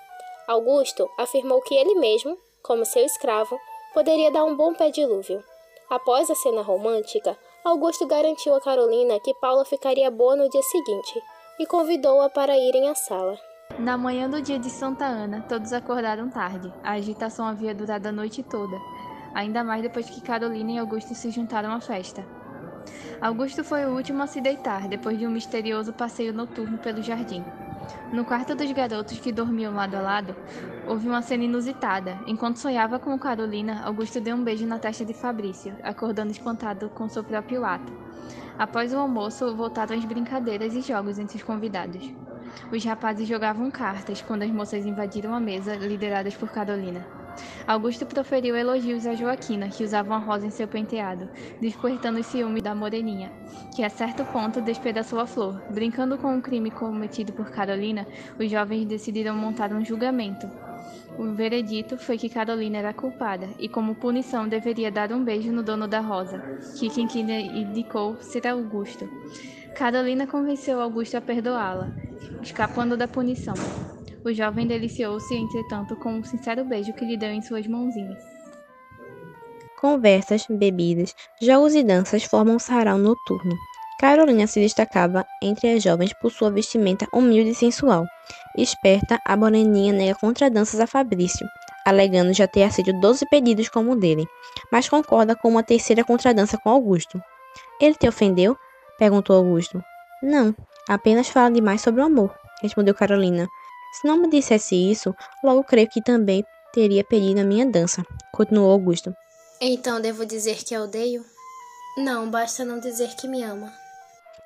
Augusto 0.47 1.09
afirmou 1.17 1.61
que 1.61 1.75
ele 1.75 1.95
mesmo, 1.95 2.37
como 2.61 2.85
seu 2.85 3.05
escravo, 3.05 3.57
poderia 3.93 4.31
dar 4.31 4.43
um 4.43 4.55
bom 4.55 4.73
pé 4.73 4.91
dilúvio. 4.91 5.41
Após 5.89 6.29
a 6.29 6.35
cena 6.35 6.61
romântica, 6.61 7.37
Augusto 7.63 8.05
garantiu 8.05 8.53
a 8.53 8.61
Carolina 8.61 9.19
que 9.21 9.33
Paula 9.35 9.63
ficaria 9.63 10.11
boa 10.11 10.35
no 10.35 10.49
dia 10.49 10.61
seguinte 10.61 11.21
e 11.59 11.65
convidou-a 11.65 12.29
para 12.29 12.57
irem 12.57 12.89
à 12.89 12.95
sala. 12.95 13.37
Na 13.77 13.97
manhã 13.97 14.29
do 14.29 14.41
dia 14.41 14.57
de 14.57 14.69
Santa 14.69 15.05
Ana, 15.05 15.41
todos 15.47 15.73
acordaram 15.73 16.29
tarde. 16.29 16.73
A 16.83 16.93
agitação 16.93 17.45
havia 17.45 17.75
durado 17.75 18.07
a 18.07 18.11
noite 18.11 18.41
toda 18.41 18.77
ainda 19.33 19.63
mais 19.63 19.81
depois 19.81 20.09
que 20.09 20.21
Carolina 20.21 20.71
e 20.71 20.77
Augusto 20.77 21.13
se 21.13 21.31
juntaram 21.31 21.71
à 21.71 21.79
festa. 21.79 22.25
Augusto 23.21 23.63
foi 23.63 23.85
o 23.85 23.95
último 23.95 24.23
a 24.23 24.27
se 24.27 24.41
deitar 24.41 24.87
depois 24.87 25.17
de 25.17 25.27
um 25.27 25.31
misterioso 25.31 25.93
passeio 25.93 26.33
noturno 26.33 26.77
pelo 26.77 27.01
jardim. 27.01 27.43
No 28.13 28.23
quarto 28.23 28.55
dos 28.55 28.71
garotos 28.71 29.19
que 29.19 29.31
dormiam 29.31 29.73
lado 29.73 29.95
a 29.95 30.01
lado, 30.01 30.35
houve 30.87 31.07
uma 31.07 31.21
cena 31.21 31.43
inusitada. 31.43 32.19
Enquanto 32.27 32.57
sonhava 32.57 32.99
com 32.99 33.17
Carolina, 33.17 33.81
Augusto 33.83 34.21
deu 34.21 34.35
um 34.35 34.43
beijo 34.43 34.65
na 34.65 34.79
testa 34.79 35.03
de 35.03 35.13
Fabrício, 35.13 35.75
acordando 35.83 36.31
espantado 36.31 36.89
com 36.89 37.09
seu 37.09 37.23
próprio 37.23 37.65
ato. 37.65 37.91
Após 38.59 38.93
o 38.93 38.97
almoço, 38.97 39.55
voltaram 39.55 39.95
as 39.95 40.03
brincadeiras 40.03 40.73
e 40.73 40.81
jogos 40.81 41.17
entre 41.17 41.37
os 41.37 41.43
convidados. 41.43 42.03
Os 42.69 42.83
rapazes 42.83 43.25
jogavam 43.25 43.71
cartas 43.71 44.21
quando 44.21 44.43
as 44.43 44.51
moças 44.51 44.85
invadiram 44.85 45.33
a 45.33 45.39
mesa, 45.39 45.77
lideradas 45.77 46.35
por 46.35 46.49
Carolina. 46.49 47.07
Augusto 47.65 48.05
proferiu 48.05 48.57
elogios 48.57 49.07
a 49.07 49.15
Joaquina, 49.15 49.69
que 49.69 49.85
usava 49.85 50.09
uma 50.09 50.17
rosa 50.17 50.45
em 50.45 50.49
seu 50.49 50.67
penteado, 50.67 51.29
despertando 51.61 52.19
o 52.19 52.23
ciúme 52.23 52.61
da 52.61 52.75
moreninha, 52.75 53.31
que 53.73 53.81
a 53.81 53.89
certo 53.89 54.25
ponto 54.25 54.59
despedaçou 54.59 55.21
a 55.21 55.25
flor. 55.25 55.61
Brincando 55.69 56.17
com 56.17 56.37
o 56.37 56.41
crime 56.41 56.69
cometido 56.69 57.31
por 57.31 57.49
Carolina, 57.51 58.05
os 58.37 58.51
jovens 58.51 58.85
decidiram 58.85 59.37
montar 59.37 59.71
um 59.71 59.85
julgamento. 59.85 60.49
O 61.19 61.33
veredito 61.33 61.97
foi 61.97 62.17
que 62.17 62.29
Carolina 62.29 62.77
era 62.77 62.93
culpada 62.93 63.49
e, 63.59 63.67
como 63.67 63.93
punição, 63.93 64.47
deveria 64.47 64.89
dar 64.89 65.11
um 65.11 65.21
beijo 65.21 65.51
no 65.51 65.61
dono 65.61 65.85
da 65.85 65.99
rosa, 65.99 66.41
que 66.77 66.89
quem 66.89 67.05
indicou 67.59 68.15
ser 68.21 68.47
Augusto. 68.47 69.05
Carolina 69.75 70.25
convenceu 70.25 70.79
Augusto 70.79 71.17
a 71.17 71.21
perdoá-la, 71.21 71.91
escapando 72.41 72.95
da 72.95 73.05
punição. 73.05 73.53
O 74.23 74.31
jovem 74.31 74.65
deliciou-se, 74.65 75.35
entretanto, 75.35 75.97
com 75.97 76.13
um 76.13 76.23
sincero 76.23 76.63
beijo 76.63 76.93
que 76.93 77.03
lhe 77.03 77.17
deu 77.17 77.31
em 77.31 77.41
suas 77.41 77.67
mãozinhas. 77.67 78.23
Conversas, 79.77 80.45
bebidas, 80.49 81.13
jogos 81.41 81.75
e 81.75 81.83
danças 81.83 82.23
formam 82.23 82.55
um 82.55 82.59
sarau 82.59 82.97
noturno. 82.97 83.57
Carolina 83.99 84.47
se 84.47 84.61
destacava 84.61 85.25
entre 85.43 85.73
as 85.73 85.83
jovens 85.83 86.13
por 86.13 86.31
sua 86.31 86.49
vestimenta 86.49 87.05
humilde 87.13 87.49
e 87.49 87.55
sensual. 87.55 88.05
Esperta, 88.57 89.19
a 89.25 89.37
moreninha 89.37 89.93
nega 89.93 90.15
contradanças 90.15 90.79
a 90.79 90.87
Fabrício, 90.87 91.47
alegando 91.85 92.33
já 92.33 92.47
ter 92.47 92.63
aceito 92.63 92.91
12 92.99 93.25
pedidos 93.29 93.69
como 93.69 93.91
o 93.91 93.95
dele, 93.95 94.27
mas 94.71 94.89
concorda 94.89 95.35
com 95.35 95.49
uma 95.49 95.63
terceira 95.63 96.03
contradança 96.03 96.57
com 96.57 96.69
Augusto. 96.69 97.21
Ele 97.79 97.95
te 97.95 98.07
ofendeu? 98.07 98.57
perguntou 98.97 99.35
Augusto. 99.35 99.81
Não, 100.21 100.53
apenas 100.87 101.29
fala 101.29 101.51
demais 101.51 101.81
sobre 101.81 102.01
o 102.01 102.05
amor, 102.05 102.35
respondeu 102.61 102.93
Carolina, 102.93 103.47
se 103.91 104.07
não 104.07 104.17
me 104.17 104.29
dissesse 104.29 104.75
isso, 104.75 105.15
logo 105.43 105.63
creio 105.63 105.89
que 105.89 106.01
também 106.01 106.45
teria 106.71 107.03
pedido 107.03 107.39
a 107.39 107.43
minha 107.43 107.65
dança, 107.65 108.05
continuou 108.31 108.71
Augusto. 108.71 109.13
Então 109.59 109.99
devo 109.99 110.25
dizer 110.25 110.63
que 110.63 110.75
a 110.75 110.81
odeio? 110.81 111.25
Não, 111.97 112.29
basta 112.29 112.63
não 112.63 112.79
dizer 112.79 113.15
que 113.15 113.27
me 113.27 113.43
ama. 113.43 113.73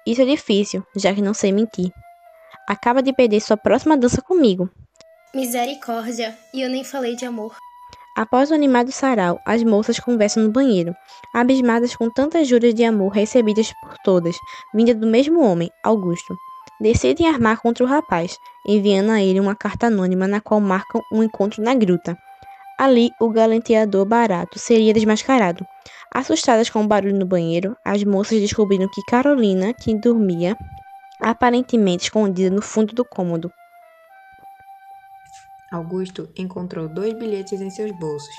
Isso 0.05 0.21
é 0.21 0.25
difícil, 0.25 0.85
já 0.95 1.13
que 1.13 1.21
não 1.21 1.33
sei 1.33 1.51
mentir. 1.51 1.91
Acaba 2.67 3.01
de 3.01 3.13
perder 3.13 3.41
sua 3.41 3.57
próxima 3.57 3.97
dança 3.97 4.21
comigo. 4.21 4.69
Misericórdia, 5.33 6.37
e 6.53 6.61
eu 6.61 6.69
nem 6.69 6.83
falei 6.83 7.15
de 7.15 7.25
amor. 7.25 7.55
Após 8.15 8.51
o 8.51 8.53
animado 8.53 8.91
sarau, 8.91 9.39
as 9.45 9.63
moças 9.63 9.99
conversam 9.99 10.43
no 10.43 10.51
banheiro, 10.51 10.95
abismadas 11.33 11.95
com 11.95 12.09
tantas 12.09 12.47
juras 12.47 12.73
de 12.73 12.83
amor 12.83 13.11
recebidas 13.11 13.73
por 13.81 13.97
todas, 14.03 14.35
vinda 14.73 14.93
do 14.93 15.07
mesmo 15.07 15.41
homem, 15.41 15.71
Augusto 15.83 16.35
decidem 16.83 17.27
armar 17.27 17.61
contra 17.61 17.83
o 17.83 17.87
rapaz, 17.87 18.37
enviando 18.67 19.11
a 19.11 19.21
ele 19.21 19.39
uma 19.39 19.55
carta 19.55 19.87
anônima 19.87 20.27
na 20.27 20.41
qual 20.41 20.59
marcam 20.59 21.01
um 21.11 21.23
encontro 21.23 21.63
na 21.63 21.73
gruta. 21.73 22.17
Ali, 22.77 23.09
o 23.21 23.29
galanteador 23.29 24.05
barato 24.05 24.59
seria 24.59 24.93
desmascarado. 24.93 25.65
Assustadas 26.13 26.69
com 26.69 26.83
o 26.83 26.87
barulho 26.87 27.15
no 27.15 27.25
banheiro, 27.25 27.75
as 27.85 28.03
moças 28.03 28.39
descobriram 28.41 28.89
que 28.89 29.01
Carolina, 29.03 29.73
que 29.73 29.95
dormia, 29.95 30.57
aparentemente 31.23 32.03
escondida 32.03 32.53
no 32.53 32.61
fundo 32.61 32.93
do 32.93 33.05
cômodo. 33.05 33.51
Augusto 35.71 36.29
encontrou 36.37 36.87
dois 36.87 37.13
bilhetes 37.13 37.61
em 37.61 37.69
seus 37.69 37.91
bolsos, 37.97 38.35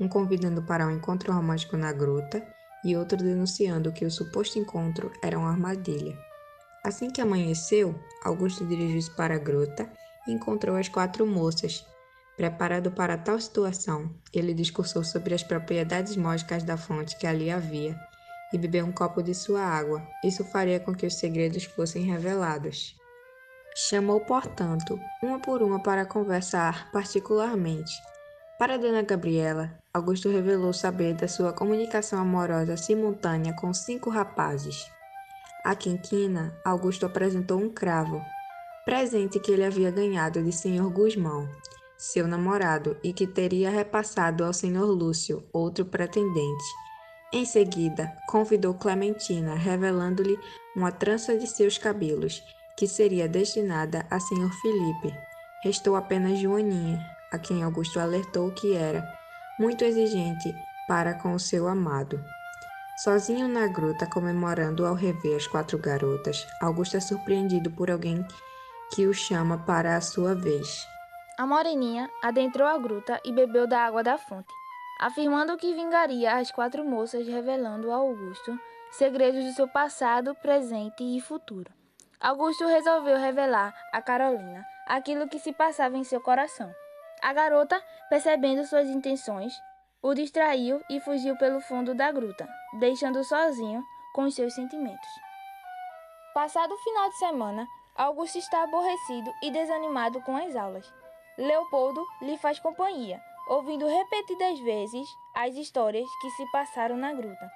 um 0.00 0.08
convidando 0.08 0.62
para 0.62 0.86
um 0.86 0.90
encontro 0.90 1.32
romântico 1.32 1.76
na 1.76 1.92
gruta 1.92 2.44
e 2.84 2.96
outro 2.96 3.16
denunciando 3.16 3.92
que 3.92 4.04
o 4.04 4.10
suposto 4.10 4.58
encontro 4.58 5.12
era 5.22 5.38
uma 5.38 5.50
armadilha. 5.50 6.18
Assim 6.84 7.08
que 7.08 7.20
amanheceu, 7.20 7.94
Augusto 8.24 8.66
dirigiu-se 8.66 9.10
para 9.16 9.34
a 9.34 9.38
gruta 9.38 9.90
e 10.26 10.32
encontrou 10.32 10.76
as 10.76 10.88
quatro 10.88 11.26
moças. 11.26 11.84
Preparado 12.36 12.90
para 12.90 13.18
tal 13.18 13.40
situação, 13.40 14.14
ele 14.32 14.54
discursou 14.54 15.02
sobre 15.02 15.34
as 15.34 15.42
propriedades 15.42 16.16
mágicas 16.16 16.62
da 16.62 16.76
fonte 16.76 17.16
que 17.18 17.26
ali 17.26 17.50
havia 17.50 17.98
e 18.52 18.58
bebeu 18.58 18.84
um 18.84 18.92
copo 18.92 19.22
de 19.22 19.34
sua 19.34 19.62
água. 19.62 20.06
Isso 20.24 20.44
faria 20.44 20.80
com 20.80 20.94
que 20.94 21.06
os 21.06 21.14
segredos 21.14 21.64
fossem 21.64 22.04
revelados. 22.04 22.96
Chamou, 23.76 24.20
portanto, 24.20 24.98
uma 25.22 25.38
por 25.38 25.62
uma 25.62 25.82
para 25.82 26.04
conversar 26.04 26.90
particularmente. 26.90 27.92
Para 28.58 28.76
Dona 28.76 29.02
Gabriela, 29.02 29.78
Augusto 29.94 30.28
revelou 30.28 30.72
saber 30.72 31.14
da 31.14 31.28
sua 31.28 31.52
comunicação 31.52 32.20
amorosa 32.20 32.76
simultânea 32.76 33.52
com 33.52 33.72
cinco 33.72 34.10
rapazes. 34.10 34.84
A 35.64 35.76
quinquina, 35.76 36.52
Augusto 36.64 37.06
apresentou 37.06 37.60
um 37.60 37.70
cravo, 37.70 38.20
presente 38.84 39.38
que 39.38 39.52
ele 39.52 39.64
havia 39.64 39.90
ganhado 39.90 40.42
de 40.42 40.50
Senhor 40.50 40.90
Guzmão, 40.90 41.48
seu 41.96 42.26
namorado, 42.26 42.96
e 43.02 43.12
que 43.12 43.26
teria 43.26 43.70
repassado 43.70 44.44
ao 44.44 44.52
Senhor 44.52 44.86
Lúcio, 44.86 45.44
outro 45.52 45.84
pretendente. 45.84 46.64
Em 47.30 47.44
seguida, 47.44 48.10
convidou 48.26 48.72
Clementina, 48.72 49.54
revelando-lhe 49.54 50.38
uma 50.74 50.90
trança 50.90 51.36
de 51.36 51.46
seus 51.46 51.76
cabelos, 51.76 52.42
que 52.74 52.86
seria 52.88 53.28
destinada 53.28 54.06
a 54.10 54.18
Senhor 54.18 54.50
Felipe. 54.62 55.14
Restou 55.62 55.94
apenas 55.94 56.38
Joaninha, 56.38 56.98
a 57.30 57.38
quem 57.38 57.62
Augusto 57.62 58.00
alertou 58.00 58.50
que 58.52 58.74
era 58.74 59.04
muito 59.58 59.84
exigente 59.84 60.54
para 60.86 61.12
com 61.14 61.34
o 61.34 61.38
seu 61.38 61.68
amado. 61.68 62.18
Sozinho 63.04 63.46
na 63.46 63.66
gruta, 63.66 64.06
comemorando 64.06 64.86
ao 64.86 64.94
rever 64.94 65.36
as 65.36 65.46
quatro 65.46 65.78
garotas, 65.78 66.46
Augusto 66.62 66.96
é 66.96 67.00
surpreendido 67.00 67.70
por 67.70 67.90
alguém 67.90 68.26
que 68.94 69.06
o 69.06 69.12
chama 69.12 69.58
para 69.58 69.96
a 69.96 70.00
sua 70.00 70.34
vez. 70.34 70.86
A 71.36 71.46
moreninha 71.46 72.08
adentrou 72.22 72.66
a 72.66 72.78
gruta 72.78 73.20
e 73.22 73.32
bebeu 73.32 73.68
da 73.68 73.84
água 73.84 74.02
da 74.02 74.16
fonte. 74.16 74.57
Afirmando 74.98 75.56
que 75.56 75.74
vingaria 75.74 76.36
as 76.36 76.50
quatro 76.50 76.84
moças, 76.84 77.26
revelando 77.26 77.90
a 77.90 77.96
Augusto 77.96 78.58
segredos 78.90 79.44
do 79.44 79.52
seu 79.52 79.68
passado, 79.68 80.34
presente 80.36 81.04
e 81.04 81.20
futuro. 81.20 81.72
Augusto 82.20 82.66
resolveu 82.66 83.16
revelar 83.16 83.74
a 83.92 84.02
Carolina 84.02 84.64
aquilo 84.86 85.28
que 85.28 85.38
se 85.38 85.52
passava 85.52 85.96
em 85.96 86.04
seu 86.04 86.20
coração. 86.20 86.72
A 87.22 87.32
garota, 87.32 87.80
percebendo 88.08 88.64
suas 88.64 88.88
intenções, 88.88 89.52
o 90.02 90.14
distraiu 90.14 90.82
e 90.88 91.00
fugiu 91.00 91.36
pelo 91.36 91.60
fundo 91.60 91.94
da 91.94 92.10
gruta, 92.10 92.48
deixando-o 92.78 93.24
sozinho 93.24 93.84
com 94.14 94.30
seus 94.30 94.54
sentimentos. 94.54 95.08
Passado 96.34 96.72
o 96.72 96.78
final 96.78 97.08
de 97.08 97.18
semana, 97.18 97.66
Augusto 97.96 98.38
está 98.38 98.62
aborrecido 98.62 99.32
e 99.42 99.50
desanimado 99.50 100.20
com 100.22 100.36
as 100.36 100.54
aulas. 100.54 100.92
Leopoldo 101.36 102.04
lhe 102.22 102.38
faz 102.38 102.58
companhia, 102.58 103.20
ouvindo 103.48 103.86
repetidas 103.86 104.60
vezes 104.60 105.08
as 105.34 105.54
histórias 105.54 106.06
que 106.20 106.30
se 106.32 106.44
passaram 106.52 106.96
na 106.96 107.14
gruta, 107.14 107.50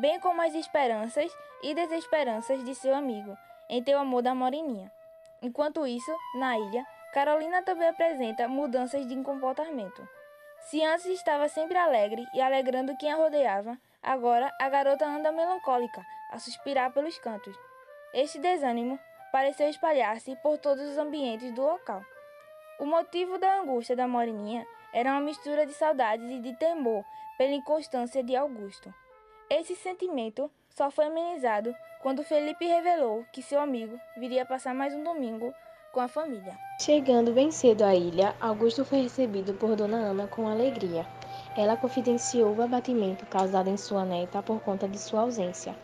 bem 0.00 0.18
como 0.18 0.40
as 0.40 0.54
esperanças 0.54 1.30
e 1.62 1.74
desesperanças 1.74 2.64
de 2.64 2.74
seu 2.74 2.94
amigo 2.94 3.36
em 3.68 3.82
teu 3.82 3.98
amor 3.98 4.22
da 4.22 4.34
moreninha. 4.34 4.90
Enquanto 5.42 5.86
isso, 5.86 6.10
na 6.36 6.58
ilha, 6.58 6.86
Carolina 7.12 7.62
também 7.62 7.88
apresenta 7.88 8.48
mudanças 8.48 9.06
de 9.06 9.22
comportamento. 9.22 10.08
Se 10.60 10.82
antes 10.82 11.04
estava 11.06 11.48
sempre 11.48 11.76
alegre 11.76 12.26
e 12.34 12.40
alegrando 12.40 12.96
quem 12.96 13.12
a 13.12 13.16
rodeava, 13.16 13.78
agora 14.02 14.50
a 14.58 14.68
garota 14.70 15.06
anda 15.06 15.30
melancólica, 15.30 16.02
a 16.30 16.38
suspirar 16.38 16.90
pelos 16.92 17.18
cantos. 17.18 17.54
Este 18.14 18.38
desânimo 18.38 18.98
pareceu 19.30 19.68
espalhar-se 19.68 20.34
por 20.36 20.56
todos 20.58 20.88
os 20.88 20.96
ambientes 20.96 21.52
do 21.52 21.62
local. 21.62 22.02
O 22.80 22.86
motivo 22.86 23.38
da 23.38 23.60
angústia 23.60 23.94
da 23.94 24.08
moreninha 24.08 24.66
era 24.94 25.10
uma 25.10 25.20
mistura 25.20 25.66
de 25.66 25.72
saudades 25.72 26.30
e 26.30 26.38
de 26.38 26.54
temor 26.54 27.04
pela 27.36 27.52
inconstância 27.52 28.22
de 28.22 28.36
Augusto. 28.36 28.94
Esse 29.50 29.74
sentimento 29.74 30.48
só 30.70 30.88
foi 30.88 31.06
amenizado 31.06 31.74
quando 32.00 32.22
Felipe 32.22 32.64
revelou 32.64 33.26
que 33.32 33.42
seu 33.42 33.60
amigo 33.60 33.98
viria 34.16 34.46
passar 34.46 34.72
mais 34.72 34.94
um 34.94 35.02
domingo 35.02 35.52
com 35.92 36.00
a 36.00 36.06
família. 36.06 36.56
Chegando 36.80 37.32
bem 37.32 37.50
cedo 37.50 37.82
à 37.82 37.94
ilha, 37.94 38.36
Augusto 38.40 38.84
foi 38.84 39.02
recebido 39.02 39.52
por 39.54 39.74
Dona 39.74 39.96
Ana 39.96 40.28
com 40.28 40.48
alegria. 40.48 41.04
Ela 41.56 41.76
confidenciou 41.76 42.54
o 42.54 42.62
abatimento 42.62 43.26
causado 43.26 43.68
em 43.68 43.76
sua 43.76 44.04
neta 44.04 44.42
por 44.42 44.60
conta 44.60 44.88
de 44.88 44.98
sua 44.98 45.22
ausência. 45.22 45.74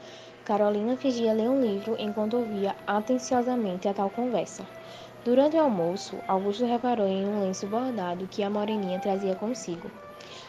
Carolina 0.45 0.97
fingia 0.97 1.33
ler 1.33 1.49
um 1.49 1.61
livro 1.61 1.97
enquanto 1.99 2.37
ouvia 2.37 2.77
atenciosamente 2.87 3.89
a 3.89 3.95
tal 3.95 4.11
conversa. 4.11 4.65
Durante 5.23 5.55
o 5.55 5.61
almoço, 5.61 6.17
Augusto 6.27 6.65
reparou 6.65 7.07
em 7.07 7.27
um 7.27 7.41
lenço 7.41 7.67
bordado 7.67 8.27
que 8.27 8.43
a 8.43 8.49
moreninha 8.49 8.99
trazia 8.99 9.35
consigo. 9.35 9.91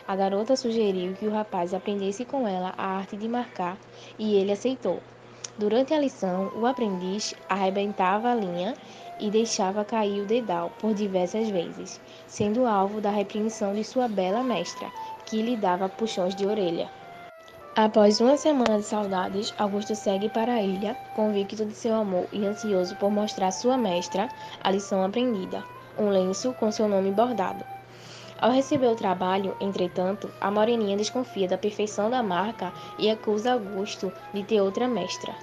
A 0.08 0.16
garota 0.16 0.56
sugeriu 0.56 1.14
que 1.14 1.28
o 1.28 1.32
rapaz 1.32 1.74
aprendesse 1.74 2.24
com 2.24 2.48
ela 2.48 2.74
a 2.78 2.86
arte 2.86 3.18
de 3.18 3.28
marcar 3.28 3.78
e 4.18 4.36
ele 4.36 4.54
aceitou. 4.54 5.04
Durante 5.58 5.94
a 5.94 6.00
lição, 6.00 6.50
o 6.56 6.66
aprendiz 6.66 7.34
arrebentava 7.50 8.32
a 8.32 8.36
linha 8.36 8.74
e 9.20 9.30
deixava 9.30 9.84
cair 9.84 10.22
o 10.22 10.26
dedal 10.26 10.72
por 10.80 10.94
diversas 10.94 11.50
vezes, 11.50 12.00
sendo 12.26 12.66
alvo 12.66 13.02
da 13.02 13.12
repreensão 13.12 13.74
de 13.76 13.84
sua 13.84 14.08
bela 14.08 14.42
mestra, 14.42 14.90
que 15.26 15.42
lhe 15.42 15.58
dava 15.58 15.90
puxões 15.90 16.34
de 16.34 16.48
orelha. 16.48 16.90
Após 17.76 18.20
uma 18.20 18.36
semana 18.36 18.80
de 18.80 18.84
saudades, 18.84 19.54
Augusto 19.58 19.96
segue 19.96 20.28
para 20.28 20.56
a 20.56 20.62
ilha, 20.62 20.94
convicto 21.16 21.66
de 21.66 21.74
seu 21.74 21.96
amor 21.96 22.28
e 22.34 22.46
ansioso 22.46 22.98
por 22.98 23.10
mostrar 23.10 23.48
à 23.48 23.52
sua 23.52 23.78
mestra 23.78 24.28
a 24.62 24.70
lição 24.70 25.02
aprendida, 25.06 25.64
um 25.98 26.10
lenço 26.10 26.52
com 26.52 26.70
seu 26.70 26.90
nome 26.90 27.12
bordado. 27.12 27.64
Ao 28.42 28.52
receber 28.52 28.88
o 28.88 28.96
trabalho, 28.96 29.56
entretanto, 29.62 30.30
a 30.42 30.52
moreninha 30.52 30.98
desconfia 30.98 31.48
da 31.48 31.58
perfeição 31.58 32.10
da 32.10 32.22
marca 32.22 32.74
e 33.00 33.10
acusa 33.10 33.54
Augusto 33.54 34.12
de 34.34 34.44
ter 34.44 34.60
outra 34.60 34.86
mestra. 34.86 35.34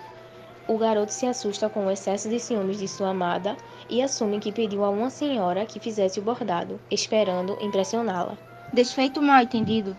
O 0.68 0.76
garoto 0.76 1.14
se 1.14 1.24
assusta 1.24 1.70
com 1.70 1.86
o 1.86 1.90
excesso 1.90 2.28
de 2.28 2.38
ciúmes 2.38 2.78
de 2.78 2.88
sua 2.88 3.08
amada 3.08 3.56
e 3.88 4.02
assume 4.02 4.38
que 4.38 4.52
pediu 4.52 4.84
a 4.84 4.90
uma 4.90 5.08
senhora 5.08 5.64
que 5.64 5.80
fizesse 5.80 6.20
o 6.20 6.22
bordado, 6.22 6.78
esperando 6.90 7.56
impressioná-la. 7.62 8.36
Desfeito 8.70 9.22
mal 9.22 9.42
entendido, 9.42 9.96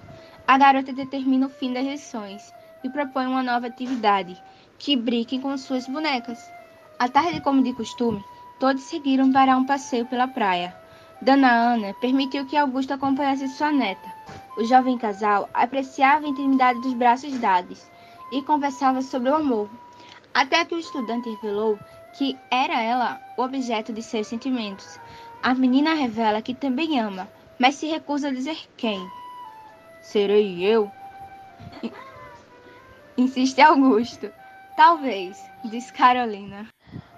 a 0.50 0.58
garota 0.58 0.92
determina 0.92 1.46
o 1.46 1.50
fim 1.50 1.72
das 1.74 1.86
lições 1.86 2.52
e 2.84 2.90
propõe 2.90 3.28
uma 3.28 3.44
nova 3.44 3.68
atividade, 3.68 4.36
que 4.80 4.96
brinque 4.96 5.38
com 5.38 5.56
suas 5.56 5.86
bonecas. 5.86 6.52
À 6.98 7.08
tarde, 7.08 7.40
como 7.40 7.62
de 7.62 7.72
costume, 7.72 8.26
todos 8.60 8.82
seguiram 8.82 9.32
para 9.32 9.56
um 9.56 9.64
passeio 9.64 10.08
pela 10.08 10.28
praia. 10.28 10.76
Dona 11.22 11.52
Ana 11.52 11.94
permitiu 12.02 12.48
que 12.48 12.58
Augusto 12.58 12.96
acompanhasse 12.96 13.48
sua 13.50 13.72
neta. 13.72 14.12
O 14.58 14.64
jovem 14.66 14.98
casal 14.98 15.48
apreciava 15.54 16.26
a 16.26 16.30
intimidade 16.30 16.82
dos 16.82 16.96
braços 16.96 17.38
dados 17.38 17.86
e 18.32 18.42
conversava 18.42 19.04
sobre 19.04 19.30
o 19.30 19.36
amor, 19.36 19.70
até 20.34 20.66
que 20.66 20.74
o 20.74 20.80
estudante 20.80 21.30
revelou 21.30 21.78
que 22.18 22.36
era 22.50 22.82
ela 22.82 23.22
o 23.38 23.44
objeto 23.44 23.94
de 23.94 24.02
seus 24.02 24.26
sentimentos. 24.26 25.00
A 25.44 25.54
menina 25.54 25.94
revela 25.94 26.42
que 26.42 26.56
também 26.56 27.00
ama, 27.00 27.30
mas 27.60 27.76
se 27.76 27.86
recusa 27.86 28.30
a 28.30 28.34
dizer 28.34 28.58
quem. 28.76 29.19
Serei 30.02 30.64
eu? 30.64 30.92
Insiste 33.18 33.62
Augusto. 33.62 34.32
Talvez, 34.76 35.44
diz 35.66 35.92
Carolina. 35.92 36.68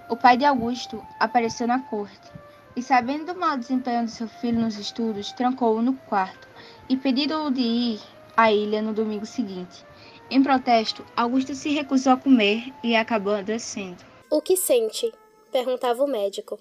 O 0.10 0.18
pai 0.18 0.36
de 0.36 0.46
Augusto 0.46 1.06
apareceu 1.20 1.68
na 1.68 1.80
corte 1.80 2.32
e, 2.76 2.82
sabendo 2.82 3.34
do 3.34 3.40
mau 3.40 3.58
desempenho 3.58 4.06
de 4.06 4.12
seu 4.12 4.28
filho 4.28 4.60
nos 4.60 4.78
estudos, 4.78 5.32
trancou-o 5.32 5.82
no 5.82 5.94
quarto 5.94 6.48
e 6.90 6.98
pediu-o 6.98 7.52
de 7.52 7.62
ir 7.62 8.02
à 8.36 8.52
ilha 8.52 8.82
no 8.82 8.94
domingo 8.94 9.26
seguinte. 9.26 9.86
Em 10.30 10.42
protesto, 10.42 11.06
Augusto 11.16 11.54
se 11.54 11.70
recusou 11.70 12.14
a 12.14 12.18
comer 12.18 12.74
e 12.84 12.96
acabou 12.96 13.36
adoecendo. 13.36 14.04
O 14.30 14.42
que 14.42 14.56
sente? 14.56 15.12
perguntava 15.52 16.04
o 16.04 16.08
médico. 16.08 16.58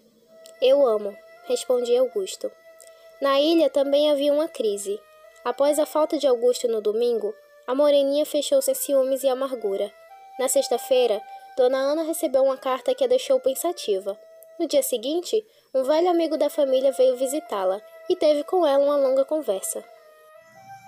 Eu 0.61 0.85
amo, 0.87 1.17
respondia 1.47 2.01
Augusto. 2.01 2.51
Na 3.23 3.41
ilha 3.41 3.71
também 3.71 4.11
havia 4.11 4.33
uma 4.33 4.49
crise. 4.49 5.01
Após 5.45 5.79
a 5.79 5.87
falta 5.87 6.19
de 6.19 6.27
Augusto 6.27 6.69
no 6.69 6.81
domingo, 6.81 7.35
a 7.67 7.75
moreninha 7.75 8.27
fechou-se 8.27 8.71
em 8.71 8.75
ciúmes 8.75 9.23
e 9.23 9.29
amargura. 9.29 9.93
Na 10.39 10.49
sexta-feira, 10.49 11.23
Dona 11.57 11.79
Ana 11.79 12.03
recebeu 12.03 12.43
uma 12.45 12.57
carta 12.57 12.95
que 12.95 13.05
a 13.05 13.07
deixou 13.07 13.41
pensativa. 13.41 14.19
No 14.59 14.67
dia 14.67 14.83
seguinte, 14.83 15.45
um 15.75 15.83
velho 15.83 16.11
amigo 16.11 16.37
da 16.37 16.51
família 16.51 16.93
veio 16.93 17.17
visitá-la 17.17 17.81
e 18.09 18.17
teve 18.17 18.45
com 18.45 18.67
ela 18.67 18.85
uma 18.85 18.97
longa 18.97 19.25
conversa. 19.25 19.83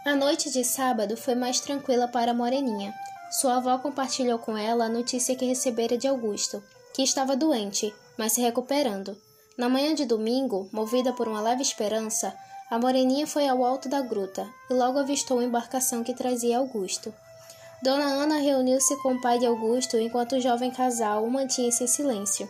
A 0.04 0.14
noite 0.16 0.50
de 0.50 0.64
sábado 0.64 1.16
foi 1.16 1.34
mais 1.34 1.60
tranquila 1.60 2.08
para 2.08 2.32
a 2.32 2.34
moreninha. 2.34 2.92
Sua 3.30 3.56
avó 3.56 3.78
compartilhou 3.78 4.38
com 4.38 4.56
ela 4.58 4.86
a 4.86 4.88
notícia 4.88 5.36
que 5.36 5.44
recebera 5.44 5.96
de 5.96 6.08
Augusto, 6.08 6.62
que 6.92 7.02
estava 7.02 7.36
doente, 7.36 7.94
mas 8.18 8.32
se 8.32 8.40
recuperando. 8.40 9.16
Na 9.56 9.68
manhã 9.68 9.94
de 9.94 10.04
domingo, 10.04 10.68
movida 10.72 11.12
por 11.12 11.28
uma 11.28 11.40
leve 11.40 11.62
esperança, 11.62 12.36
a 12.72 12.78
moreninha 12.78 13.26
foi 13.26 13.46
ao 13.46 13.62
alto 13.62 13.86
da 13.86 14.00
gruta 14.00 14.48
e 14.70 14.72
logo 14.72 14.98
avistou 14.98 15.40
a 15.40 15.44
embarcação 15.44 16.02
que 16.02 16.14
trazia 16.14 16.56
Augusto. 16.56 17.12
Dona 17.82 18.06
Ana 18.06 18.38
reuniu-se 18.38 18.96
com 19.02 19.12
o 19.12 19.20
pai 19.20 19.38
de 19.38 19.44
Augusto 19.44 19.98
enquanto 19.98 20.36
o 20.36 20.40
jovem 20.40 20.70
casal 20.70 21.28
mantinha-se 21.28 21.84
em 21.84 21.86
silêncio. 21.86 22.48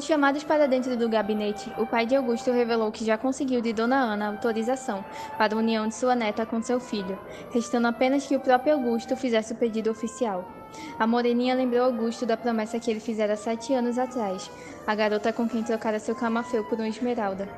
Chamados 0.00 0.42
para 0.42 0.66
dentro 0.66 0.96
do 0.96 1.08
gabinete, 1.08 1.70
o 1.78 1.86
pai 1.86 2.06
de 2.06 2.16
Augusto 2.16 2.50
revelou 2.50 2.90
que 2.90 3.04
já 3.04 3.18
conseguiu 3.18 3.60
de 3.60 3.72
Dona 3.72 3.96
Ana 3.96 4.28
autorização 4.28 5.04
para 5.36 5.54
a 5.54 5.58
união 5.58 5.86
de 5.86 5.94
sua 5.94 6.14
neta 6.14 6.46
com 6.46 6.62
seu 6.62 6.80
filho, 6.80 7.18
restando 7.52 7.86
apenas 7.86 8.26
que 8.26 8.34
o 8.34 8.40
próprio 8.40 8.72
Augusto 8.72 9.16
fizesse 9.16 9.52
o 9.52 9.56
pedido 9.56 9.90
oficial. 9.90 10.50
A 10.98 11.06
moreninha 11.06 11.54
lembrou 11.54 11.84
Augusto 11.84 12.24
da 12.24 12.36
promessa 12.36 12.80
que 12.80 12.90
ele 12.90 13.00
fizera 13.00 13.36
sete 13.36 13.74
anos 13.74 13.98
atrás, 13.98 14.50
a 14.86 14.94
garota 14.94 15.32
com 15.32 15.48
quem 15.48 15.62
trocara 15.62 16.00
seu 16.00 16.14
camafeu 16.14 16.64
por 16.64 16.78
uma 16.78 16.88
esmeralda 16.88 17.48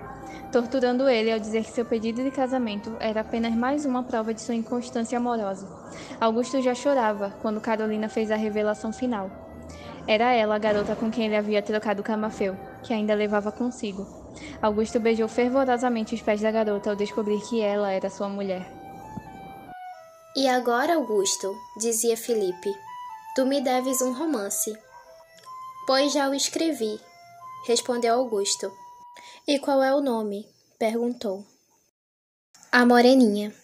torturando 0.51 1.09
ele 1.09 1.33
ao 1.33 1.39
dizer 1.41 1.65
que 1.65 1.73
seu 1.73 1.85
pedido 1.85 2.23
de 2.23 2.31
casamento 2.31 2.97
era 3.01 3.23
apenas 3.23 3.53
mais 3.53 3.85
uma 3.85 4.05
prova 4.05 4.33
de 4.33 4.41
sua 4.41 4.55
inconstância 4.55 5.19
amorosa. 5.19 5.67
Augusto 6.21 6.63
já 6.63 6.73
chorava 6.77 7.35
quando 7.43 7.61
Carolina 7.61 8.09
fez 8.09 8.31
a 8.31 8.37
revelação 8.37 8.93
final. 8.93 9.44
Era 10.07 10.33
ela 10.33 10.57
a 10.57 10.59
garota 10.59 10.95
com 10.95 11.11
quem 11.11 11.27
ele 11.27 11.37
havia 11.37 11.63
trocado 11.63 12.01
o 12.01 12.05
camafeu, 12.05 12.57
que 12.83 12.93
ainda 12.93 13.15
levava 13.15 13.51
consigo. 13.51 14.07
Augusto 14.61 15.01
beijou 15.01 15.29
fervorosamente 15.29 16.15
os 16.15 16.21
pés 16.21 16.41
da 16.41 16.51
garota 16.51 16.91
ao 16.91 16.97
descobrir 16.97 17.41
que 17.43 17.61
ela 17.61 17.91
era 17.91 18.11
sua 18.11 18.29
mulher. 18.29 18.67
E 20.37 20.49
agora, 20.49 20.97
Augusto, 20.97 21.55
dizia 21.79 22.17
Felipe, 22.17 22.75
tu 23.35 23.47
me 23.47 23.61
deves 23.61 24.03
um 24.03 24.13
romance. 24.13 24.77
Pois 25.87 26.13
já 26.13 26.29
o 26.29 26.35
escrevi, 26.35 27.01
respondeu 27.67 28.15
Augusto. 28.15 28.73
E 29.47 29.59
qual 29.59 29.83
é 29.83 29.95
o 29.95 30.01
nome? 30.01 30.49
perguntou. 30.79 31.45
A 32.73 32.85
Moreninha. 32.85 33.55